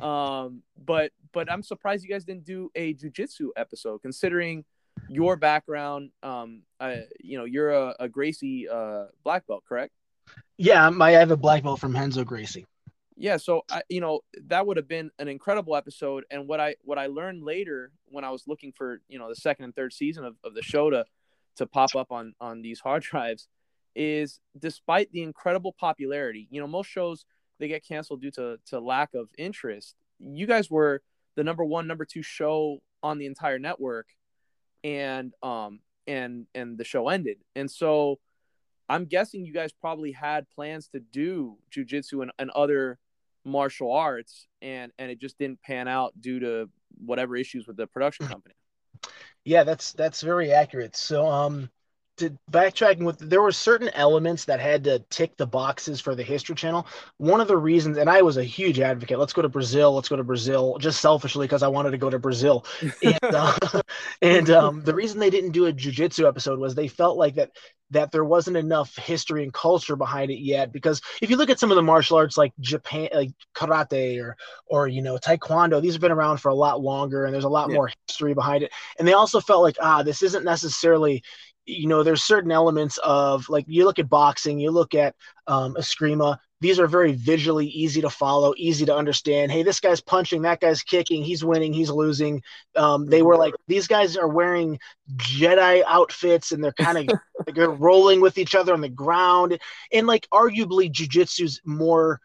[0.00, 4.64] Um, but but I'm surprised you guys didn't do a Jiu-Jitsu episode, considering
[5.08, 6.10] your background.
[6.22, 9.92] Um, I, you know, you're a, a Gracie uh, black belt, correct?
[10.56, 12.66] Yeah, my, I have a black belt from Renzo Gracie.
[13.16, 16.24] Yeah, so I, you know, that would have been an incredible episode.
[16.30, 19.36] And what I what I learned later when I was looking for you know the
[19.36, 21.04] second and third season of, of the show to
[21.56, 23.48] to pop up on on these hard drives
[23.94, 27.24] is despite the incredible popularity, you know, most shows
[27.58, 29.94] they get canceled due to to lack of interest.
[30.18, 31.02] You guys were
[31.36, 34.06] the number one, number two show on the entire network,
[34.84, 37.38] and um and and the show ended.
[37.54, 38.18] And so
[38.88, 42.98] I'm guessing you guys probably had plans to do jujitsu and, and other
[43.44, 46.68] martial arts and and it just didn't pan out due to
[47.04, 48.54] whatever issues with the production company.
[49.44, 50.94] Yeah, that's that's very accurate.
[50.94, 51.70] So um
[52.18, 56.22] to backtracking with there were certain elements that had to tick the boxes for the
[56.22, 56.86] history channel.
[57.16, 60.08] One of the reasons and i was a huge advocate let's go to brazil let's
[60.08, 62.64] go to brazil just selfishly because i wanted to go to brazil.
[63.02, 63.54] And, uh,
[64.22, 67.50] and um, the reason they didn't do a jiu-jitsu episode was they felt like that
[67.90, 71.58] that there wasn't enough history and culture behind it yet because if you look at
[71.60, 75.92] some of the martial arts like japan like karate or or you know taekwondo these
[75.94, 77.74] have been around for a lot longer and there's a lot Yeah.
[77.74, 78.72] more history behind it.
[78.98, 81.22] And they also felt like ah this isn't necessarily
[81.66, 85.14] you know there's certain elements of like you look at boxing you look at
[85.46, 89.50] um eskrima these are very visually easy to follow easy to understand.
[89.50, 92.40] Hey this guy's punching that guy's kicking he's winning he's losing.
[92.76, 94.78] Um, they were like these guys are wearing
[95.16, 99.58] jedi outfits and they're kind of like they're rolling with each other on the ground.
[99.92, 102.20] And like arguably jujitsu's more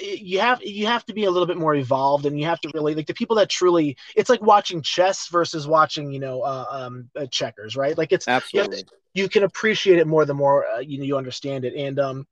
[0.00, 2.70] you have you have to be a little bit more evolved and you have to
[2.74, 6.66] really like the people that truly it's like watching chess versus watching you know uh,
[6.70, 7.96] um uh, checkers right?
[7.96, 8.84] Like it's Absolutely.
[9.14, 11.74] you can appreciate it more the more uh, you know you understand it.
[11.74, 12.26] And um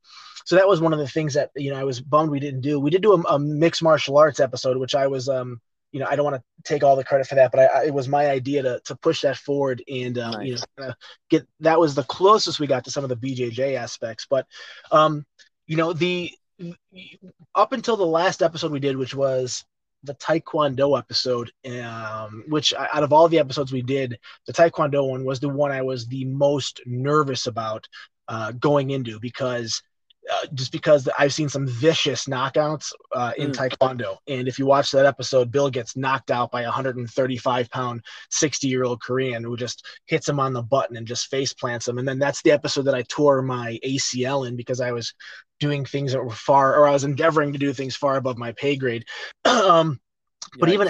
[0.45, 2.63] so that was one of the things that you know i was bummed we didn't
[2.63, 5.61] do we did do a, a mixed martial arts episode which i was um
[5.93, 7.85] you know i don't want to take all the credit for that but I, I,
[7.85, 10.93] it was my idea to, to push that forward and um, you know
[11.31, 14.27] get that was the closest we got to some of the bjj aspects.
[14.29, 14.47] But
[14.91, 15.25] um
[15.67, 16.33] you know the
[17.55, 19.65] up until the last episode we did which was
[20.05, 25.25] the taekwondo episode um which out of all the episodes we did the taekwondo one
[25.25, 27.87] was the one i was the most nervous about
[28.29, 29.83] uh going into because
[30.31, 33.57] uh, just because I've seen some vicious knockouts uh, in Mm.
[33.57, 38.05] Taekwondo, and if you watch that episode, Bill gets knocked out by a 135 pound,
[38.31, 41.89] 60 year old Korean who just hits him on the button and just face plants
[41.89, 41.99] him.
[41.99, 45.13] And then that's the episode that I tore my ACL in because I was
[45.59, 48.53] doing things that were far, or I was endeavoring to do things far above my
[48.53, 49.05] pay grade.
[49.45, 50.01] um,
[50.59, 50.73] but Yikes.
[50.73, 50.89] even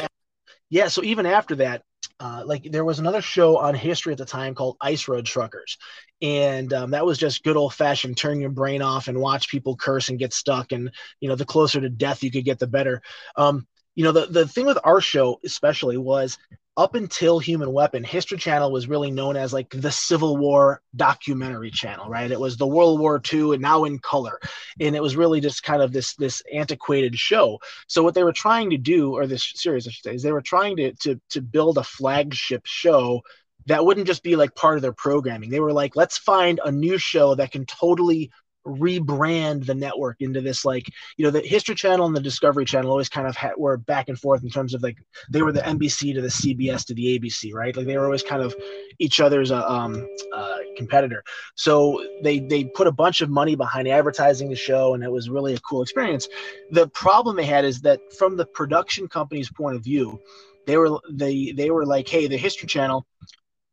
[0.71, 1.83] yeah so even after that
[2.22, 5.76] uh, like there was another show on history at the time called ice road truckers
[6.22, 9.76] and um, that was just good old fashioned turn your brain off and watch people
[9.76, 12.66] curse and get stuck and you know the closer to death you could get the
[12.66, 13.02] better.
[13.37, 16.38] Um, you know the, the thing with our show especially was
[16.76, 21.70] up until human weapon history channel was really known as like the civil war documentary
[21.70, 22.30] channel right?
[22.30, 24.40] It was the world war ii and now in color.
[24.80, 27.58] And it was really just kind of this this antiquated show.
[27.88, 30.32] So what they were trying to do, or this series, I should say, is they
[30.32, 33.22] were trying to to to build a flagship show
[33.66, 35.50] that wouldn't just be like part of their programming.
[35.50, 38.30] They were like, let's find a new show that can totally
[38.66, 42.90] rebrand the network into this like you know the history channel and the discovery channel
[42.90, 44.96] always kind of had, were back and forth in terms of like
[45.31, 47.77] they were the nbc to the cbs to the abc right?
[47.77, 48.55] Like they were always kind of
[48.98, 51.22] each other's uh, um, uh, competitor.
[51.55, 55.29] So they they put a bunch of money behind advertising the show and it was
[55.29, 56.29] really a cool experience.
[56.70, 60.20] The problem they had is that from the production company's point of view
[60.66, 63.05] they were they they were like hey the history channel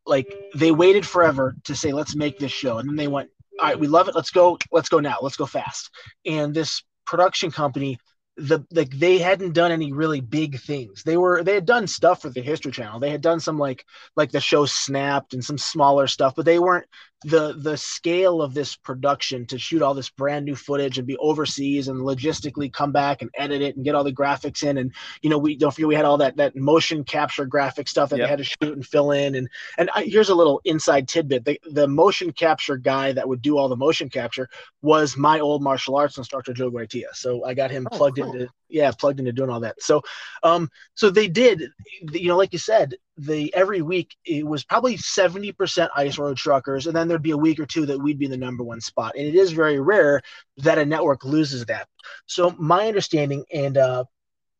[0.06, 0.26] like
[0.56, 3.78] they waited forever to say let's make this show and then they went all right
[3.78, 4.14] we love it.
[4.14, 5.18] Let's go let's go now.
[5.20, 5.90] Let's go fast.
[6.26, 7.98] And this production company
[8.36, 11.02] the like they hadn't done any really big things.
[11.02, 13.00] They were they had done stuff for the history channel.
[13.00, 13.84] They had done some like
[14.16, 16.86] like the show snapped and some smaller stuff but they weren't
[17.24, 21.16] the the scale of this production to shoot all this brand new footage and be
[21.18, 24.94] overseas and logistically come back and edit it and get all the graphics in and
[25.20, 28.18] you know we don't forget we had all that that motion capture graphic stuff that
[28.18, 28.24] Yep.
[28.26, 31.44] they had to shoot and fill in and and I, here's a little inside tidbit
[31.44, 34.48] the, the motion capture guy that would do all the motion capture
[34.80, 37.08] was my old martial arts instructor joe Goytia.
[37.12, 38.32] so i got him Oh, plugged cool.
[38.32, 39.80] into yeah plugged into doing all that.
[39.82, 40.02] So
[40.42, 41.64] um so they did
[42.12, 46.86] you know like you said the every week it was probably 70% ice road truckers
[46.86, 49.12] and then there'd be a week or two that we'd be the number one spot.
[49.16, 50.22] And it is very rare
[50.58, 51.88] that a network loses that.
[52.26, 54.04] So my understanding and uh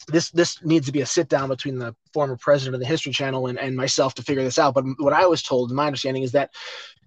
[0.09, 3.13] this this needs to be a sit down between the former president of the history
[3.13, 4.75] channel and, and myself to figure this out.
[4.75, 6.51] But what i was told my understanding is that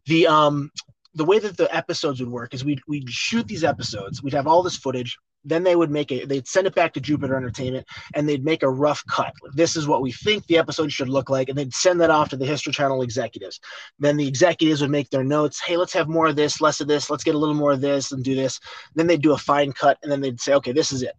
[0.06, 0.72] the um
[1.16, 4.24] the way that the episodes would work is we'd, we'd shoot these episodes.
[4.24, 7.02] We'd have all this footage then they would make a they'd send it back to
[7.02, 9.34] jupiter entertainment and they'd make a rough cut.
[9.54, 12.30] This is what we think the episode should look like and they'd send that off
[12.30, 13.60] to the history channel executives.
[14.00, 15.62] Then the executives would make their notes.
[15.62, 17.10] Hey let's have more of this less of this.
[17.10, 18.60] Let's get a little more of this and do this.
[18.96, 21.16] Then they'd do a fine cut and then they'd say okay this is it.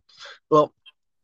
[0.51, 0.73] Well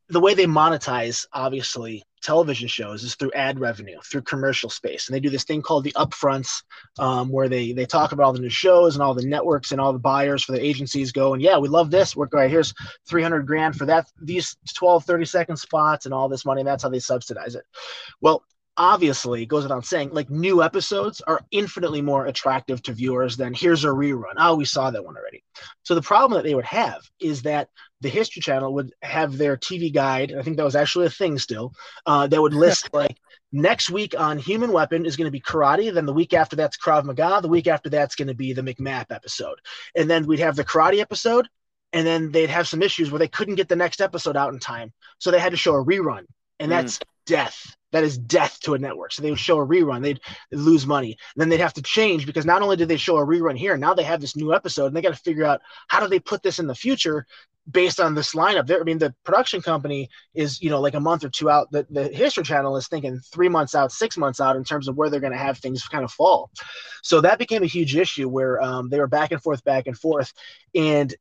[0.09, 5.09] the way they monetize obviously television shows is through ad revenue through commercial space.
[5.09, 6.63] And they do this thing called the upfronts
[6.99, 9.81] um, where they they talk about all the new shows and all the networks and
[9.81, 12.15] all the buyers for the agencies go and yeah we love this.
[12.15, 12.75] We're going here's
[13.09, 16.61] 300 grand for that these 12 30 second spots and all this money.
[16.61, 17.65] And that's how they subsidize it.
[18.21, 18.45] Well
[18.77, 23.53] obviously it goes without saying like new episodes are infinitely more attractive to viewers than
[23.53, 24.35] here's a rerun.
[24.39, 25.43] Oh we saw that one already.
[25.83, 27.69] So the problem that they would have is that
[28.01, 31.39] the history channel would have their tv guide i think that was actually a thing
[31.39, 31.73] still
[32.07, 33.17] uh, that would list like
[33.53, 36.77] next week on human weapon is going to be karate then the week after that's
[36.79, 39.59] krav maga the week after that's going to be the mcmap episode
[39.97, 41.49] and then we'd have the karate episode
[41.93, 44.61] and then they'd have some issues where they couldn't get the next episode out in
[44.61, 46.25] time so they had to show a rerun
[46.59, 46.77] and Mm.
[46.77, 49.13] that's death that is death to a network.
[49.13, 50.21] So they would show a rerun, they'd
[50.53, 51.17] lose money.
[51.35, 53.77] And then they'd have to change because not only did they show a rerun here,
[53.77, 56.21] now they have this new episode and they got to figure out how do they
[56.21, 57.27] put this in the future
[57.71, 58.67] based on this lineup.
[58.67, 61.71] There, I mean, the production company is, you know, like a month or two out.
[61.71, 64.97] The, the History Channel is thinking three months out, six months out in terms of
[64.97, 66.51] where they're going to have things kind of fall.
[67.03, 69.97] So that became a huge issue where um, they were back and forth, back and
[69.97, 70.33] forth.
[70.75, 71.15] And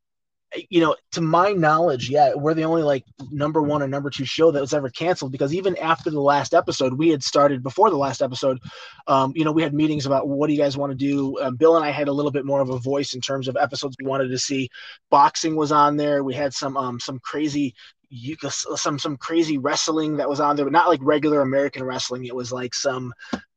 [0.70, 4.26] you know, to my knowledge, yeah, we're the only like number one or number two
[4.26, 7.90] show that was ever canceled because even after the last episode, we had started before
[7.90, 8.60] the last episode.
[9.08, 11.40] Um, you know, we had meetings about what do you guys want to do.
[11.40, 13.58] Um, Bill and I had a little bit more of a voice in terms of
[13.58, 14.70] episodes we wanted to see.
[15.12, 16.24] Boxing was on there.
[16.24, 17.76] We had some um, some crazy
[18.10, 22.26] you some some crazy wrestling that was on there, but not like regular American wrestling.
[22.26, 23.14] It was like some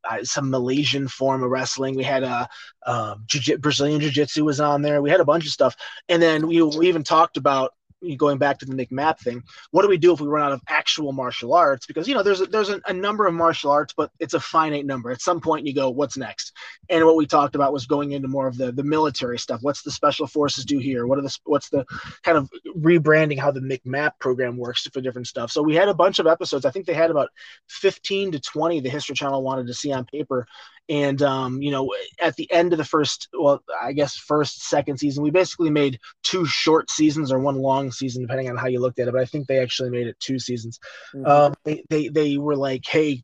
[0.08, 1.94] uh, some Malaysian form of wrestling.
[1.94, 2.48] We had a
[2.86, 5.02] uh, jiu- Brazilian Jiu Jitsu was on there.
[5.02, 5.76] We had a bunch of stuff,
[6.08, 7.72] and then we, we even talked about
[8.16, 8.90] going back to the Nick
[9.20, 11.86] thing, what do we do if we run out of actual martial arts?
[11.86, 14.40] Because you know, there's a, there's a, a, number of martial arts, but it's a
[14.40, 15.10] finite number.
[15.10, 16.52] At some point, you go, what's next?
[16.88, 19.60] And what we talked about was going into more of the the military stuff.
[19.62, 21.06] What's the special forces do here?
[21.06, 21.84] What are the what's the
[22.22, 25.50] kind of rebranding how the MCMAP program works for different stuff?
[25.50, 26.64] So we had a bunch of episodes.
[26.64, 27.30] I think they had about
[27.68, 30.46] 15 to 20 the History Channel wanted to see on paper,
[30.88, 34.98] and um, you know, at the end of the first, well, I guess first, second
[34.98, 38.80] season, we basically made two short seasons or one long season, depending on how you
[38.80, 39.12] looked at it.
[39.12, 40.78] But I think they actually made it two seasons.
[41.14, 41.26] Mm-hmm.
[41.26, 43.22] Um, they, they they were like, hey,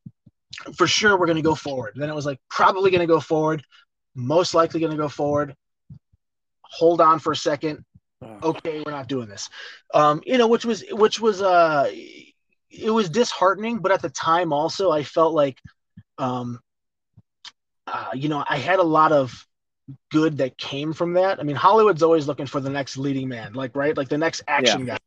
[0.76, 1.94] for sure we're going to go forward.
[1.94, 3.64] And then it was like probably going to go forward,
[4.14, 5.54] most likely going to go forward.
[6.62, 7.84] Hold on for a second.
[8.42, 9.48] Okay, we're not doing this.
[9.94, 11.90] Um, you know, which was which was uh,
[12.70, 15.58] it was disheartening, but at the time also I felt like
[16.18, 16.58] um
[17.92, 19.46] uh, you know, I had a lot of
[20.10, 21.40] good that came from that.
[21.40, 24.42] I mean, Hollywood's always looking for the next leading man, like right, like the next
[24.46, 24.94] action yeah.
[24.94, 24.98] guy.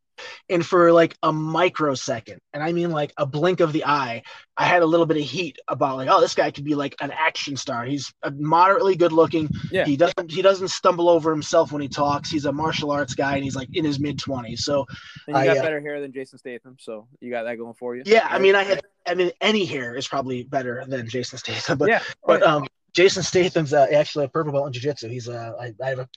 [0.50, 4.24] And for like a microsecond, and I mean like a blink of the eye,
[4.58, 6.96] I had a little bit of heat about like, oh, this guy could be like
[7.02, 7.84] an action star.
[7.86, 9.50] He's moderately good looking.
[9.72, 9.86] Yeah.
[9.86, 12.30] He doesn't he doesn't stumble over himself when he talks.
[12.30, 14.66] He's a martial arts guy, and he's like in his mid twenties.
[14.66, 14.86] So
[15.28, 17.96] and you got uh, better hair than Jason Statham, so you got that going for
[17.96, 18.04] you.
[18.06, 21.78] Yeah, I mean, I had I mean, any hair is probably better than Jason Statham,
[21.78, 25.08] but yeah, but um, Jason Statham's uh, actually a purple belt in jiu-jitsu.
[25.08, 26.10] He's uh, I, I have a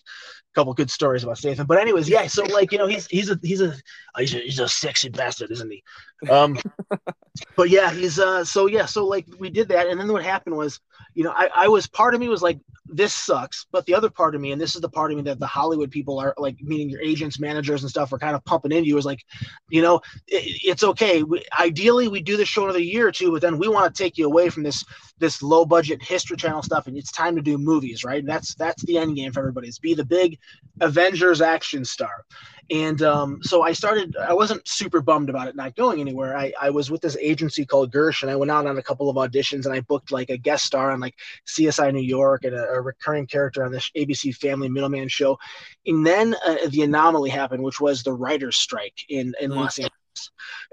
[0.54, 2.26] couple good stories about Statham, but anyways, yeah.
[2.26, 3.74] So like you know, he's he's a he's a
[4.16, 5.82] he's a, he's a sexy bastard, isn't he?
[6.28, 6.58] Um,
[7.56, 10.56] but yeah, he's uh, so yeah, so like we did that, and then what happened
[10.56, 10.80] was,
[11.14, 14.10] you know, I I was part of me was like this sucks, but the other
[14.10, 16.34] part of me, and this is the part of me that the Hollywood people are
[16.36, 19.24] like, meaning your agents, managers, and stuff, are kind of pumping into you is like,
[19.70, 19.96] you know,
[20.26, 21.22] it, it's okay.
[21.22, 24.02] We, ideally, we do this show another year or two, but then we want to
[24.02, 24.84] take you away from this
[25.18, 28.20] this low budget History Channel stuff, and it's time to do movies, right?
[28.20, 29.68] And that's that's the end game for everybody.
[29.68, 30.38] Is be the big
[30.80, 32.24] Avengers action star.
[32.70, 36.36] And um, so I started, I wasn't super bummed about it not going anywhere.
[36.36, 39.10] I, I was with this agency called Gersh and I went out on a couple
[39.10, 41.14] of auditions and I booked like a guest star on like
[41.46, 45.38] CSI New York and a, a recurring character on the ABC Family Middleman show.
[45.86, 49.60] And then uh, the anomaly happened, which was the writer's strike in, in mm-hmm.
[49.60, 49.92] Los Angeles.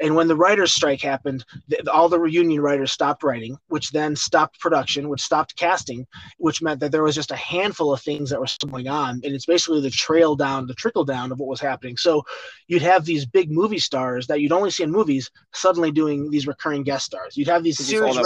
[0.01, 4.15] And when the writers' strike happened, the, all the reunion writers stopped writing, which then
[4.15, 8.29] stopped production, which stopped casting, which meant that there was just a handful of things
[8.29, 9.21] that were going on.
[9.23, 11.97] And it's basically the trail down, the trickle down of what was happening.
[11.97, 12.23] So
[12.67, 16.47] you'd have these big movie stars that you'd only see in movies suddenly doing these
[16.47, 17.37] recurring guest stars.
[17.37, 18.17] You'd have these series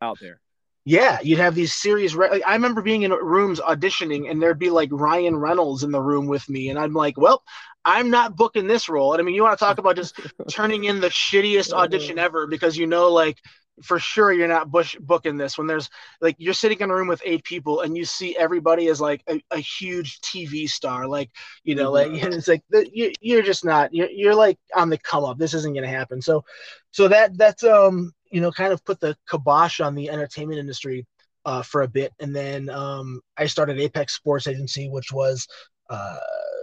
[0.00, 0.40] out there.
[0.88, 2.14] Yeah, you'd have these series.
[2.14, 6.00] Like, I remember being in rooms auditioning, and there'd be like Ryan Reynolds in the
[6.00, 7.42] room with me, and I'm like, "Well,
[7.88, 10.18] I'm not booking this role." And I mean, you want to talk about just
[10.50, 13.38] turning in the shittiest audition ever because you know, like,
[13.82, 15.88] for sure you're not bush booking this when there's
[16.20, 19.22] like you're sitting in a room with eight people and you see everybody as like
[19.28, 21.30] a, a huge TV star, like
[21.64, 22.62] you know, like and it's like
[22.92, 23.92] you, you're just not.
[23.94, 25.38] You're, you're like on the come up.
[25.38, 26.20] This isn't gonna happen.
[26.20, 26.44] So,
[26.90, 31.06] so that that's um you know, kind of put the kibosh on the entertainment industry
[31.44, 32.12] uh, for a bit.
[32.20, 35.46] And then um, I started Apex Sports Agency, which was
[35.88, 36.16] uh,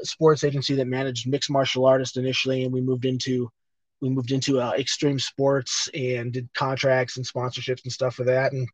[0.03, 3.49] sports agency that managed mixed martial artists initially, and we moved into
[4.01, 8.51] we moved into uh, extreme sports and did contracts and sponsorships and stuff for that,
[8.51, 8.67] and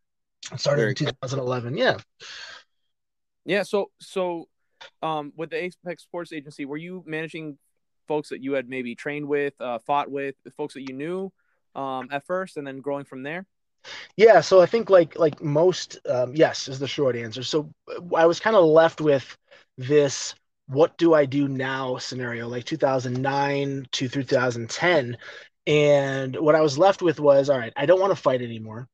[0.58, 1.78] started Very in 2011.
[1.78, 1.98] Yeah.
[3.46, 3.64] Yeah.
[3.64, 4.48] So so
[5.02, 7.58] um, with the Apex Sports Agency, were you managing
[8.08, 11.32] folks that you had maybe trained with, uh, fought with, folks that you knew?
[11.76, 13.46] um, at first, and then growing from there?
[14.16, 17.44] Yeah, so I think like like most, um, yes, is the short answer.
[17.44, 17.70] So
[18.16, 19.38] I was kind of left with
[19.78, 20.36] this
[20.72, 25.18] what do I do now scenario, like 2009 to 2010.
[25.68, 28.88] And what I was left with was, all right, I don't want to fight anymore.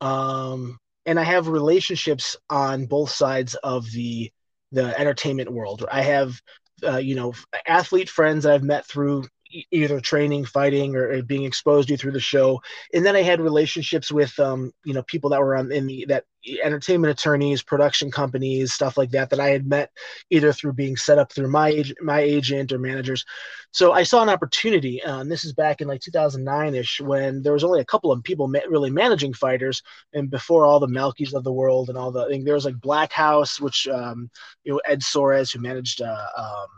[0.00, 4.32] Um, and I have relationships on both sides of the
[4.72, 5.86] the entertainment world.
[5.88, 6.34] I have,
[6.82, 7.32] uh, you know,
[7.64, 9.24] athlete friends that I've met through
[9.70, 12.60] either training, fighting, or, being exposed to through the show.
[12.92, 16.06] And then I had relationships with um, you know people that were on in the
[16.08, 16.24] that
[16.62, 19.90] entertainment attorneys, production companies, stuff like that that I had met
[20.30, 23.24] either through being set up through my my agent or managers.
[23.70, 27.42] So I saw an opportunity, uh, and this is back in like 2009 ish when
[27.42, 29.82] there was only a couple of people ma- really managing fighters,
[30.12, 32.64] and before all the Malkis of the world and all the I think there was
[32.64, 34.30] like Black House, which um,
[34.64, 36.02] you know Ed Soares who managed.
[36.02, 36.68] Uh, um,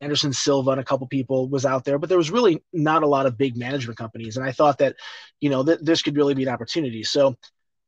[0.00, 3.06] Anderson Silva and a couple people was out there, but there was really not a
[3.06, 4.36] lot of big management companies.
[4.36, 4.96] And I thought that,
[5.40, 7.02] you know, that this could really be an opportunity.
[7.02, 7.36] So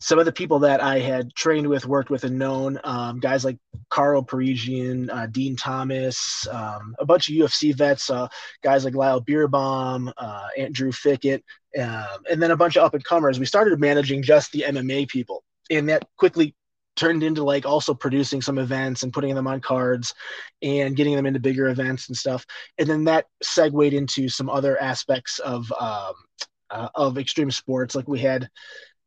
[0.02, 3.44] some of the people that I had trained with, worked with, and known, um, guys
[3.44, 3.58] like
[3.88, 8.26] Karo Parisyan, uh, Dean Thomas, um, a bunch of UFC vets, uh,
[8.64, 11.44] guys like Lyle Beerbohm, uh, Andrew Fickett,
[11.78, 13.38] um, and then a bunch of up and comers.
[13.38, 16.56] We started managing just the MMA people, and that quickly
[16.96, 20.14] turned into like also producing some events and putting them on cards
[20.62, 22.44] and getting them into bigger events and stuff.
[22.78, 26.14] And then that segued into some other aspects of um,
[26.70, 27.94] uh, of extreme sports.
[27.94, 28.48] Like we had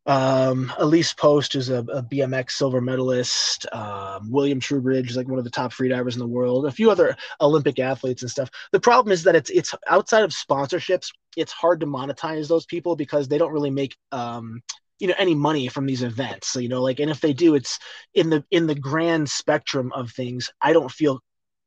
[0.06, 5.44] um, Alise Post, who's a, a BMX silver medalist, um, William is like one of
[5.44, 8.48] the top freedivers in the world, a few other Olympic athletes and stuff.
[8.70, 12.94] The problem is that it's it's outside of sponsorships, it's hard to monetize those people
[12.94, 14.62] because they don't really make um,
[14.98, 17.54] you know any money from these events so, you know like and if they do
[17.54, 17.78] it's
[18.14, 21.20] in the in the grand spectrum of things i don't feel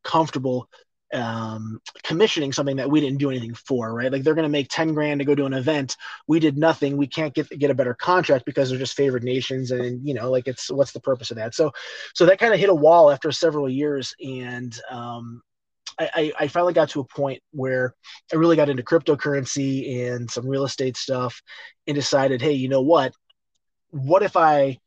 [0.04, 0.68] comfortable
[1.14, 4.12] um, commissioning something that we didn't do anything for, right?
[4.12, 5.98] Like they're going to make 10 grand to go to an event.
[6.28, 6.98] We did nothing.
[6.98, 9.72] We can't get, get a better contract because they're just favored nations.
[9.72, 11.56] And, you know, like it's, what's the purpose of that?
[11.56, 11.72] So,
[12.14, 14.14] so that kind of hit a wall after several years.
[14.24, 15.42] And, um,
[16.00, 17.94] I, I finally got to a point where
[18.32, 21.42] I really got into cryptocurrency and some real estate stuff
[21.88, 23.14] and decided, hey, you know what?
[23.92, 24.78] What if I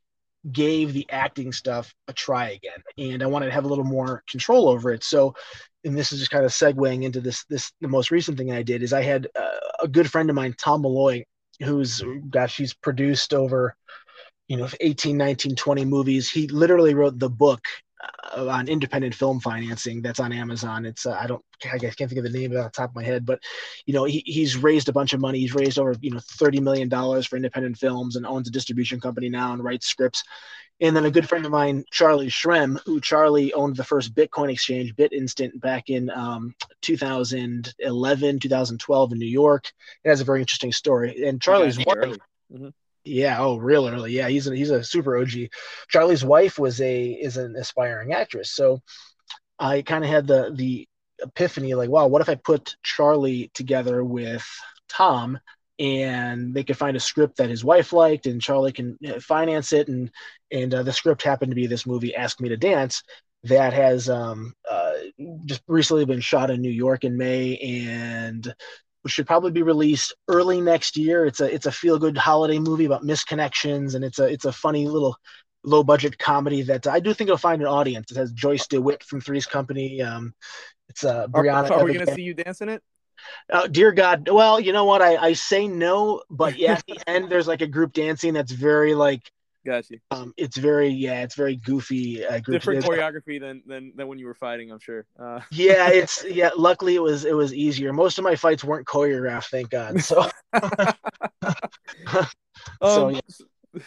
[0.51, 2.83] gave the acting stuff a try again?
[2.97, 5.05] And I wanted to have a little more control over it.
[5.05, 5.35] So,
[5.85, 8.63] and this is just kind of segueing into this, this, the most recent thing I
[8.63, 11.25] did is I had uh, a good friend of mine, Tom Malloy,
[11.63, 13.77] who's, gosh, he's produced over,
[14.49, 17.65] you know 18 19 20 movies he literally wrote the book
[18.37, 20.87] uh, on independent film financing that's on Amazon.
[20.87, 23.05] It's uh, I don't I can't think of the name off the top of my
[23.05, 23.41] head, but
[23.87, 25.41] you know he, he's raised a bunch of money.
[25.41, 29.01] He's raised over you know thirty million dollars for independent films and owns a distribution
[29.01, 30.25] company now and writes scripts.
[30.81, 34.51] And then a good friend of mine, Charlie Shrem, who Charlie owned the first Bitcoin
[34.51, 39.71] exchange, BitInstant, back in um, 2011, 2012 in New York.
[40.03, 41.25] It has a very interesting story.
[41.25, 42.19] And Charlie's wife,
[42.53, 42.69] mm-hmm.
[43.05, 43.39] Yeah.
[43.41, 44.13] Oh, real early.
[44.13, 45.31] Yeah, he's a, he's a super OG.
[45.89, 48.81] Charlie's wife was a is an aspiring actress, so
[49.59, 50.89] I kind of had the the
[51.23, 54.47] epiphany, like, wow, what if I put Charlie together with
[54.89, 55.39] Tom,
[55.79, 59.73] and they could find a script that his wife liked, and Charlie can uh, finance
[59.73, 60.11] it, and
[60.51, 63.03] and uh, the script happened to be this movie, Ask Me to Dance,
[63.45, 64.93] that has um, uh,
[65.47, 68.55] just recently been shot in New York in May, and
[69.03, 71.27] which should probably be released early next year.
[71.27, 74.53] It's a it's a feel good holiday movie about misconnections, and it's a it's a
[74.53, 75.17] funny little
[75.65, 78.11] low budget comedy that I do think it'll find an audience.
[78.11, 80.03] It has Joyce DeWitt from Three's Company.
[80.03, 80.35] Um,
[80.89, 81.71] it's uh, Brianna.
[81.71, 82.83] Are, are we going to see you dancing it?
[83.51, 84.29] Oh, dear God.
[84.29, 85.03] Well, you know what?
[85.03, 88.53] I, I say no, but yeah, at the end there's like a group dancing that's
[88.53, 89.31] very like
[89.65, 89.95] Gotcha.
[90.11, 92.25] Um, it's very yeah, it's very goofy.
[92.27, 95.07] Uh, Different choreography than, than than when you were fighting, I'm sure.
[95.19, 95.41] Uh.
[95.53, 96.51] yeah, it's yeah.
[96.57, 97.93] Luckily, it was it was easier.
[97.93, 100.01] Most of my fights weren't choreographed, thank God.
[100.01, 100.29] So,
[102.83, 103.81] so um, yeah.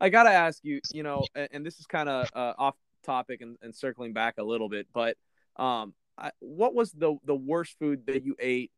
[0.00, 3.40] I gotta ask you, you know, and, and this is kind of uh, off topic
[3.40, 5.16] and, and, circling back a little bit, but
[5.56, 8.70] um, I, what was the the worst food that you ate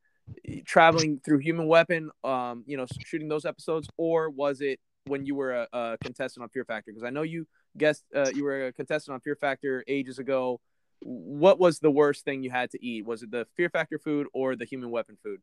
[0.64, 2.10] traveling through Human Weapon?
[2.22, 6.42] Um, you know, shooting those episodes, or was it when you were a, a contestant
[6.42, 6.92] on Fear Factor?
[6.92, 7.46] Because I know you
[7.76, 10.60] guessed uh, you were a contestant on Fear Factor ages ago.
[11.00, 13.04] What was the worst thing you had to eat?
[13.04, 15.40] Was it the Fear Factor food or the human weapon food?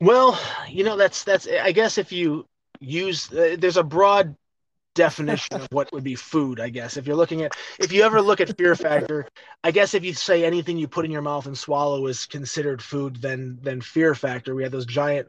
[0.00, 2.46] Well, you know that's that's I guess if you
[2.80, 4.36] use uh, there's a broad
[4.94, 8.20] definition of what would be food i guess if you're looking at if you ever
[8.20, 9.28] look at fear factor
[9.62, 12.82] i guess if you say anything you put in your mouth and swallow is considered
[12.82, 15.28] food then then fear factor we had those giant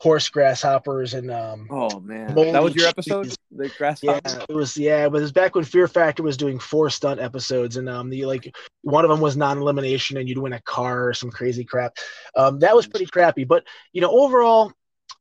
[0.00, 2.34] horse grasshoppers and um oh man.
[2.34, 3.34] that was your episode?
[3.50, 6.58] The grasshopper yeah it was yeah but it was back when fear factor was doing
[6.58, 10.54] four stunt episodes and um the like one of them was non-elimination and you'd win
[10.54, 11.96] a car or some crazy crap.
[12.34, 14.72] Um that was pretty crappy but you know overall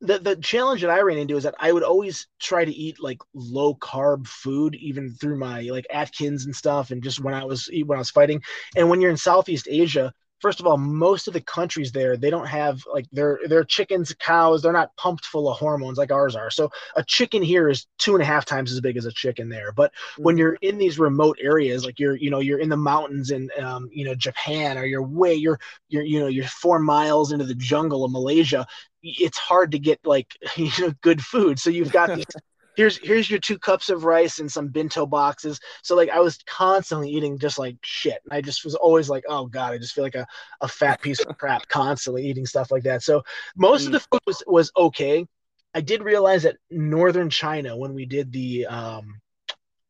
[0.01, 3.01] the the challenge that I ran into is that I would always try to eat
[3.01, 7.43] like low carb food, even through my like Atkins and stuff, and just when I
[7.43, 8.41] was when I was fighting.
[8.77, 12.29] And when you're in Southeast Asia, first of all, most of the countries there, they
[12.29, 16.35] don't have like their their chickens, cows, they're not pumped full of hormones like ours
[16.35, 16.49] are.
[16.49, 19.49] So a chicken here is two and a half times as big as a chicken
[19.49, 19.71] there.
[19.71, 20.39] But when Mhm.
[20.39, 23.89] you're in these remote areas, like you're, you know, you're in the mountains in um,
[23.91, 25.59] you know, Japan or you're way you're
[25.89, 28.65] you're you know, you're four miles into the jungle of Malaysia,
[29.03, 30.27] it's hard to get like
[30.57, 31.59] you know good food.
[31.59, 32.25] So you've got these
[32.80, 35.59] here's here's your two cups of rice and some bento boxes.
[35.84, 38.19] So like i was constantly eating just like shit.
[38.23, 40.25] And i just was always like oh god i just feel like a,
[40.61, 43.03] a fat piece of crap constantly eating stuff like that.
[43.03, 43.21] So
[43.57, 45.25] most of the food was was okay.
[45.73, 49.19] I did realize that northern china when we did the um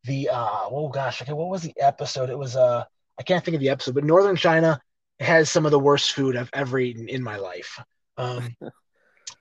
[0.06, 2.32] the uh oh gosh okay what was the episode?
[2.32, 2.84] It was uh
[3.20, 4.82] i can't think of the episode but northern china
[5.20, 7.80] has some of the worst food i've ever eaten in my life.
[8.18, 8.56] Um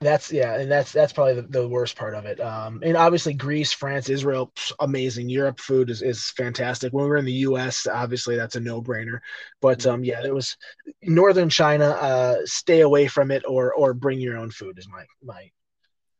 [0.01, 2.39] that's yeah, and that's that's probably the, the worst part of it.
[2.39, 5.27] Um, and obviously Greece, France, Israel, amazing.
[5.27, 6.93] Europe food is, is fantastic.
[6.93, 9.19] When we were in the U.S., obviously that's a no brainer.
[9.61, 10.55] But um, yeah, it was
[11.03, 11.89] northern China.
[11.89, 15.51] Uh, stay away from it, or or bring your own food is my my.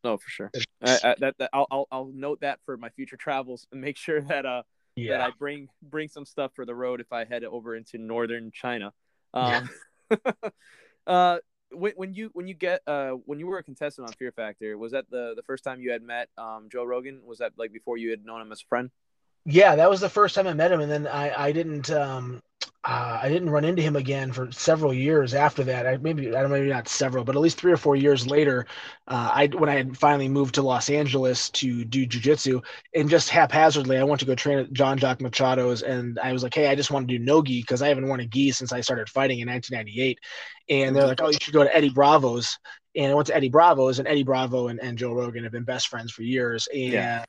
[0.04, 0.52] No, for sure.
[0.82, 3.96] I, I, that, that I'll, I'll I'll note that for my future travels and make
[3.98, 4.64] sure that uh
[4.98, 8.52] that I bring bring some stuff for the road if I head over into northern
[8.52, 8.92] China.
[9.34, 9.62] Yeah.
[10.12, 10.20] Um,
[11.08, 11.38] uh,
[11.72, 14.78] when, when you when you get uh when you were a contestant on Fear Factor,
[14.78, 17.22] was that the the first time you had met um Joe Rogan?
[17.26, 18.90] Was that like before you had known him as a friend?
[19.46, 22.42] yeah, that was the first time I met him, and then I I didn't um.
[22.86, 25.86] Uh, I didn't run into him again for several years after that.
[25.86, 28.26] I maybe I don't know, maybe not several, but at least three or four years
[28.26, 28.68] later,
[29.10, 32.64] uh, I when I had finally moved to Los Angeles to do jujitsu,
[32.96, 36.42] and just haphazardly, I went to go train at Jean Jacques Machado's, and I was
[36.42, 38.52] like, hey, I just want to do no gi because I haven't worn a gi
[38.52, 40.18] since I started fighting in 1998,
[40.70, 42.58] and they're like, oh, you should go to Eddie Bravo's,
[42.96, 45.66] and I went to Eddie Bravo's, and Eddie Bravo and, and Joe Rogan have been
[45.66, 47.26] best friends for years, and Yeah.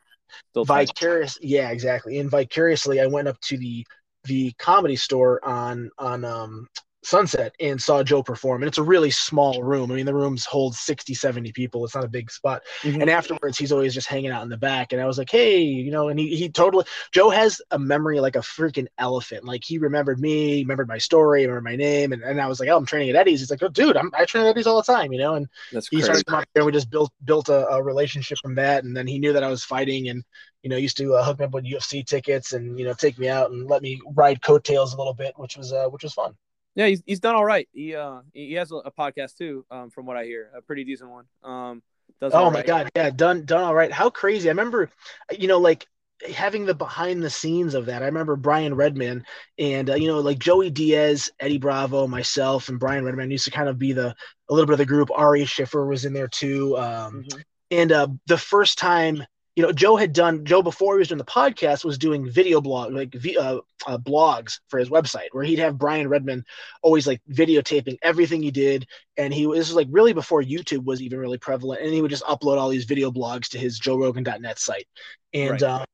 [0.54, 2.20] Vicarious yeah exactly.
[2.20, 3.84] And vicariously i went up to the
[4.24, 6.68] the comedy store on on um
[7.02, 10.44] sunset and saw joe perform and it's a really small room i mean the rooms
[10.44, 13.00] hold 60 70 people it's not a big spot Mhm.
[13.00, 15.60] and afterwards he's always just hanging out in the back and i was like hey
[15.62, 19.62] you know and he, he totally joe has a memory like a freaking elephant like
[19.64, 22.76] he remembered me remembered my story remembered my name and, and i was like oh
[22.76, 24.92] i'm training at eddie's he's like oh dude I'm, i train at eddie's all the
[24.92, 26.04] time you know and That's he crazy.
[26.04, 26.64] started coming up there.
[26.64, 29.48] We just built built a, a relationship from that, and then he knew that I
[29.48, 30.22] was fighting, and
[30.62, 33.18] you know, used to uh, hook me up with UFC tickets, and you know, take
[33.18, 36.12] me out and let me ride coattails a little bit, which was uh, which was
[36.14, 36.34] fun.
[36.74, 37.68] Yeah, he's, he's done all right.
[37.72, 40.84] He uh he has a, a podcast too, um, from what I hear, a pretty
[40.84, 41.24] decent one.
[41.42, 41.82] Um,
[42.20, 42.66] does Oh my right.
[42.66, 43.92] god, yeah, done done all right.
[43.92, 44.48] How crazy!
[44.48, 44.90] I remember,
[45.36, 45.86] you know, like
[46.34, 48.02] having the behind the scenes of that.
[48.02, 49.24] I remember Brian Redban
[49.58, 53.50] and uh, you know, like Joey Diaz, Eddie Bravo, myself, and Brian Redban used to
[53.50, 54.14] kind of be the
[54.48, 55.10] a little bit of the group.
[55.12, 56.76] Ari Shaffir was in there too.
[56.76, 57.42] Um, Mhm.
[57.72, 59.24] and uh, the first time
[59.60, 62.62] you know joe had done joe before he was doing the podcast was doing video
[62.62, 66.42] blog like v, uh, uh, blogs for his website where he'd have brian redban
[66.82, 68.86] always like videotaping everything he did.
[69.16, 71.82] And he this was like really before youtube was even really prevalent.
[71.82, 74.86] And he would just upload all these video blogs to his joerogan.net site.
[75.34, 75.62] And Right.
[75.62, 75.84] um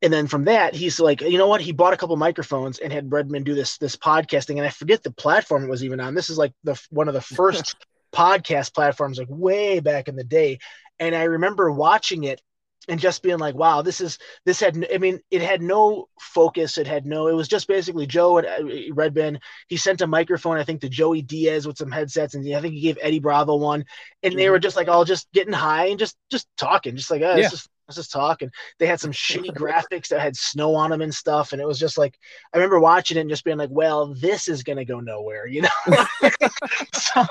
[0.00, 1.60] and then from that he's like you know what?
[1.60, 4.56] He bought a couple microphones and had redman do this this podcasting.
[4.56, 6.14] And i forget the platform it was even on.
[6.14, 7.74] This is like the one of the first
[8.14, 10.58] podcast platforms like way back in the day.
[11.00, 12.40] And i remember watching it
[12.88, 16.78] and just being like wow this is this had i mean it had no focus.
[16.78, 20.56] It had no it was just basically joe and uh, redban he sent a microphone
[20.58, 23.56] i think to joey diaz with some headsets and i think he gave eddie bravo
[23.56, 23.84] one.
[24.22, 24.50] And they Mhm.
[24.50, 27.48] were just like all just getting high and just just talking just like oh, Yeah.
[27.48, 28.42] just let's just talk.
[28.42, 31.52] And they had some shitty graphics that had snow on them and stuff.
[31.52, 32.18] And it was just like
[32.52, 35.62] i remember watching it and just being like well this is gonna go nowhere you
[35.62, 35.68] know?
[36.92, 37.24] So,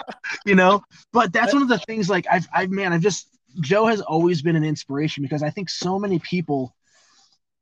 [0.46, 0.84] you know?
[1.14, 3.28] But that's one of the things like i've i've man i've just
[3.62, 6.76] joe has always been an inspiration because i think so many people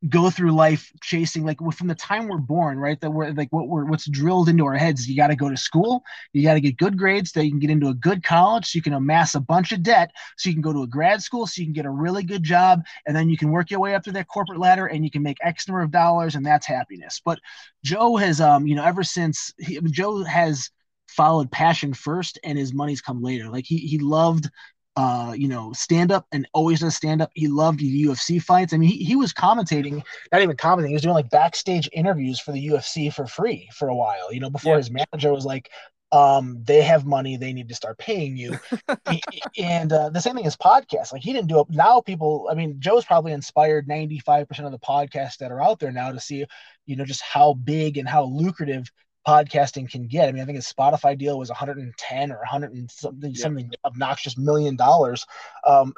[0.10, 3.68] go through life chasing like from the time we're born right that we're like what
[3.68, 6.60] we're what's drilled into our heads you got to go to school you got to
[6.60, 9.36] get good grades so you can get into a good college so you can amass
[9.36, 11.74] a bunch of debt so you can go to a grad school so you can
[11.74, 14.28] get a really good job and then you can work your way up to that
[14.28, 17.22] corporate ladder and you can make x number of dollars and that's happiness.
[17.24, 17.40] But
[17.84, 20.70] joe has um you know ever since he, joe has
[21.08, 23.50] followed passion first and his money's come later.
[23.50, 24.50] Like he he loved
[24.98, 27.30] uh, you know, stand up and always does stand up.
[27.34, 28.74] He loved UFC fights.
[28.74, 32.40] I mean, he, he was commentating, not even commentating, he was doing like backstage interviews
[32.40, 34.78] for the UFC for free for a while, you know, before Yeah.
[34.78, 35.70] his manager was like,
[36.12, 38.58] um, they have money, they need to start paying you.
[39.58, 41.12] and uh, the same thing as podcasts.
[41.14, 41.68] Like he didn't do it.
[41.70, 45.92] Now people, I mean, Joe's probably inspired 95% of the podcasts that are out there
[45.92, 46.46] now to see,
[46.86, 48.90] you know, just how big and how lucrative
[49.28, 50.30] podcasting can get.
[50.30, 53.42] I mean, I think his Spotify deal was 110 or 100 and something, Yeah.
[53.42, 55.26] something obnoxious million dollars.
[55.66, 55.94] Um,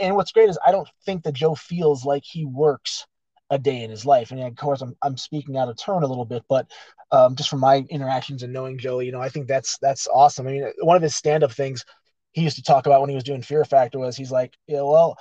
[0.00, 3.06] and what's great is I don't think that Joe feels like he works
[3.50, 4.30] a day in his life.
[4.30, 6.66] And of course, I'm, I'm speaking out of turn a little bit, but
[7.12, 10.46] um, just from my interactions and knowing Joey, you know, I think that's that's awesome.
[10.48, 11.84] I mean, one of his stand-up things
[12.32, 14.82] he used to talk about when he was doing Fear Factor was he's like, yeah,
[14.82, 15.16] well,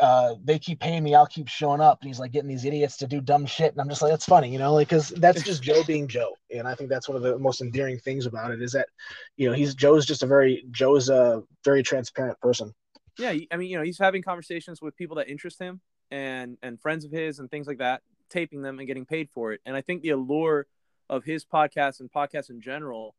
[0.00, 2.00] uh, they keep paying me, I'll keep showing up.
[2.00, 3.72] And he's like getting these idiots to do dumb shit.
[3.72, 6.34] And I'm just like, that's funny, you know, like, cause that's just Joe being Joe.
[6.54, 8.88] And I think that's one of the most endearing things about it is that,
[9.36, 12.72] you know, he's Joe's just a very, Joe's a very transparent person.
[13.18, 13.34] Yeah.
[13.50, 15.80] I mean, you know, he's having conversations with people that interest him
[16.10, 19.52] and, and friends of his and things like that, taping them and getting paid for
[19.52, 19.60] it.
[19.66, 20.66] And I think the allure
[21.08, 23.14] of his podcast and podcasts in general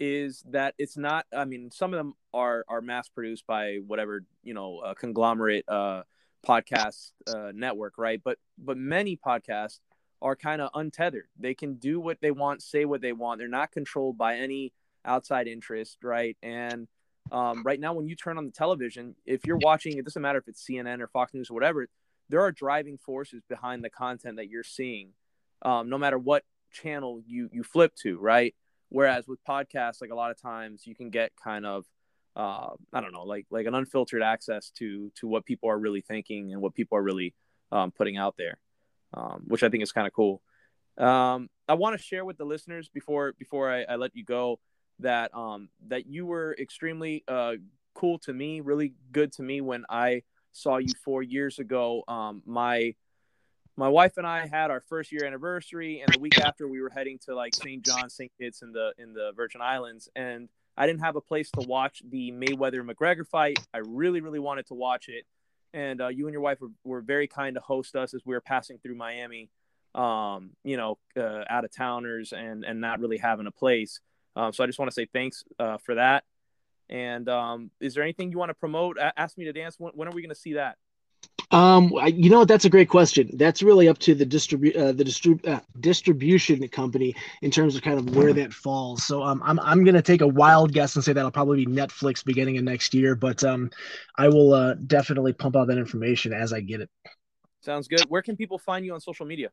[0.00, 4.24] is that it's not i mean some of them are are mass produced by whatever
[4.42, 6.02] you know conglomerate uh
[6.46, 8.20] podcast uh, network right?
[8.22, 9.78] But but many podcasts
[10.20, 11.26] are kind of untethered.
[11.38, 13.38] They can do what they want say what they want.
[13.38, 14.72] They're not controlled by any
[15.04, 16.36] outside interest right?
[16.42, 16.88] And
[17.30, 20.40] um, right now when you turn on the television if you're watching it doesn't matter
[20.40, 21.86] if it's cnn or fox news or whatever
[22.28, 25.10] there are driving forces behind the content that you're seeing
[25.62, 28.56] um, no matter what channel you you flip to right
[28.92, 31.86] Whereas with podcasts, like a lot of times you can get kind of
[32.34, 36.00] uh, I don't know, like like an unfiltered access to to what people are really
[36.00, 37.34] thinking and what people are really
[37.70, 38.58] um, putting out there,
[39.14, 40.42] um, which I think is kind of cool.
[40.98, 44.60] Um, I want to share with the listeners before before I, I let you go
[45.00, 47.54] that um, that you were extremely uh,
[47.94, 50.22] cool to me, really good to me when I
[50.52, 52.02] saw you four years ago.
[52.08, 52.94] Um, my
[53.76, 56.90] my wife and I had our first year anniversary, and the week after we were
[56.90, 57.84] heading to like St.
[57.84, 58.30] John, St.
[58.38, 62.02] Kitts in the in the Virgin Islands, and I didn't have a place to watch
[62.08, 63.58] the Mayweather McGregor fight.
[63.72, 65.24] I really, really wanted to watch it,
[65.72, 68.34] and uh, you and your wife were, were very kind to host us as we
[68.34, 69.50] were passing through Miami.
[69.94, 74.00] Um, you know, uh, out of towners and and not really having a place.
[74.36, 76.24] Um, so I just want to say thanks uh, for that.
[76.88, 78.98] And um, is there anything you want to promote?
[79.16, 79.76] Ask me to dance.
[79.78, 80.76] When, when are we going to see that?
[81.52, 82.44] Um, I, you know?
[82.44, 83.30] That's a great question.
[83.34, 87.82] That's really up to the distribute uh, the distrib- uh, distribution company in terms of
[87.82, 89.04] kind of where that falls.
[89.04, 92.24] So um, I'm I'm gonna take a wild guess and say that'll probably be Netflix
[92.24, 93.14] beginning of next year.
[93.14, 93.70] But um,
[94.16, 96.90] I will uh, definitely pump out that information as I get it.
[97.60, 98.02] Sounds good.
[98.08, 99.50] Where can people find you on social media?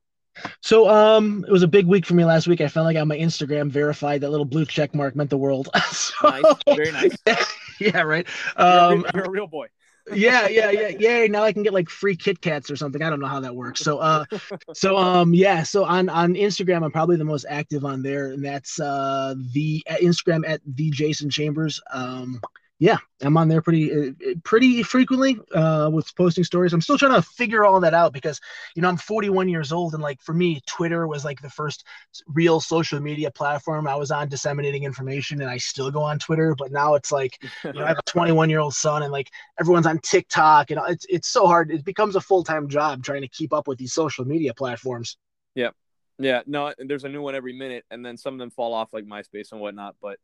[0.62, 2.62] So um, it was a big week for me last week.
[2.62, 5.70] I felt like on my Instagram verified that little blue check mark meant the world.
[5.92, 6.44] so, nice,
[6.76, 7.18] very nice.
[7.80, 8.26] yeah, right.
[8.56, 9.68] Um, you're, a, you're a real boy
[10.14, 11.28] yeah, yeah, yeah, yeah.
[11.28, 13.02] Now I can get like free Kit Kats or something.
[13.02, 13.82] I don't know how that works.
[13.82, 14.26] So, uh,
[14.74, 15.64] so um, yeah.
[15.64, 19.84] So on on Instagram, I'm probably the most active on there, and that's uh the
[19.90, 21.82] Instagram at the Jason Chambers.
[21.92, 22.42] Um,
[22.82, 24.12] yeah, I'm on there pretty uh,
[24.46, 26.72] pretty frequently uh, with posting stories.
[26.72, 28.40] I'm still trying to figure all that out because
[28.74, 31.86] you know I'm 41 years old and like for me, Twitter was like the first
[32.28, 36.56] real social media platform I was on disseminating information, and I still go on Twitter.
[36.58, 39.30] But now it's like you know I have a 21 year old son, and like
[39.60, 41.72] everyone's on TikTok, and it's it's so hard.
[41.72, 45.18] It becomes a full time job trying to keep up with these social media platforms.
[45.54, 45.72] Yeah,
[46.18, 46.44] yeah.
[46.48, 49.04] No, there's a new one every minute, and then some of them fall off like
[49.04, 50.18] MySpace and whatnot, but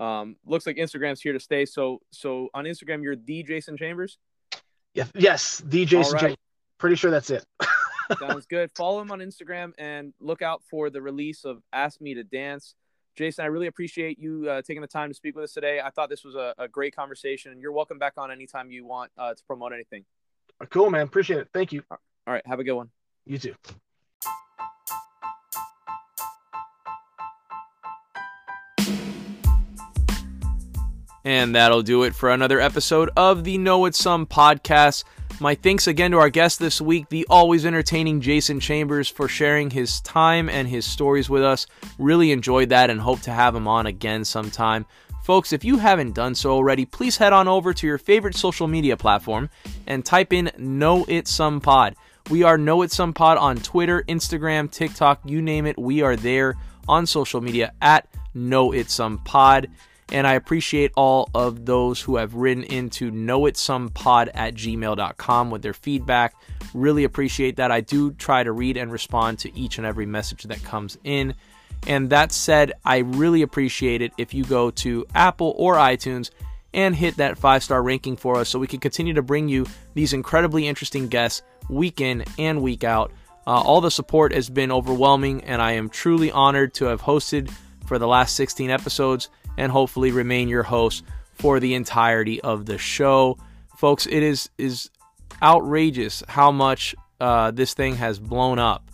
[0.00, 1.66] um, looks like Instagram's here to stay.
[1.66, 4.18] So, so on Instagram, you're the Jason Chambers.
[4.94, 5.04] Yeah.
[5.14, 6.14] Yes, the Jason.
[6.14, 6.20] Right.
[6.20, 6.36] Chambers.
[6.78, 7.44] Pretty sure that's it.
[8.18, 8.70] Sounds good.
[8.74, 12.74] Follow him on Instagram and look out for the release of Ask Me to Dance.
[13.16, 15.80] Jason, I really appreciate you uh, taking the time to speak with us today.
[15.80, 17.60] I thought this was a, a great conversation.
[17.60, 20.04] You're welcome back on anytime you want uh, to promote anything.
[20.70, 21.02] Cool, man.
[21.02, 21.48] Appreciate it.
[21.52, 21.82] Thank you.
[21.90, 22.42] All right.
[22.46, 22.90] Have a good one.
[23.26, 23.54] You too.
[31.24, 35.04] And that'll do it for another episode of the Know It Some podcast.
[35.38, 39.70] My thanks again to our guest this week, the always entertaining Jason Chambers, for sharing
[39.70, 41.66] his time and his stories with us.
[41.98, 44.86] Really enjoyed that and hope to have him on again sometime.
[45.22, 48.66] Folks, if you haven't done so already, please head on over to your favorite social
[48.66, 49.50] media platform
[49.86, 51.96] and type in Know It Some Pod.
[52.30, 55.78] We are Know It Some Pod on Twitter, Instagram, TikTok, you name it.
[55.78, 56.56] We are there
[56.88, 59.68] on social media at Know It Some Pod.
[60.12, 65.72] And I appreciate all of those who have written into knowitsomepod at gmail.com with their
[65.72, 66.34] feedback.
[66.74, 67.70] Really appreciate that.
[67.70, 71.34] I do try to read and respond to each and every message that comes in.
[71.86, 76.30] And that said, I really appreciate it if you go to Apple or iTunes
[76.74, 79.66] and hit that five star ranking for us so we can continue to bring you
[79.94, 83.12] these incredibly interesting guests week in and week out.
[83.46, 87.50] Uh, all the support has been overwhelming, and I am truly honored to have hosted
[87.86, 89.30] for the last 16 episodes
[89.60, 91.04] and hopefully remain your host
[91.34, 93.36] for the entirety of the show.
[93.76, 94.90] Folks, it is is
[95.42, 98.90] outrageous how much uh, this thing has blown up.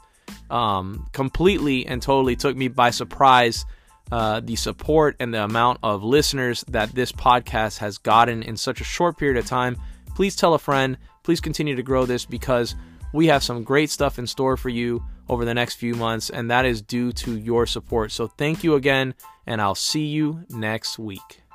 [0.51, 3.65] Um, completely and totally took me by surprise.
[4.13, 8.81] Uh, the support and the amount of listeners that this podcast has gotten in such
[8.81, 9.77] a short period of time.
[10.15, 10.97] Please tell a friend.
[11.25, 12.77] Please continue to grow this because
[13.13, 16.51] We have some great stuff in store for you over the next few months, and
[16.51, 18.13] that is due to your support.
[18.13, 19.15] So thank you again,
[19.47, 21.46] and I'll see you next week.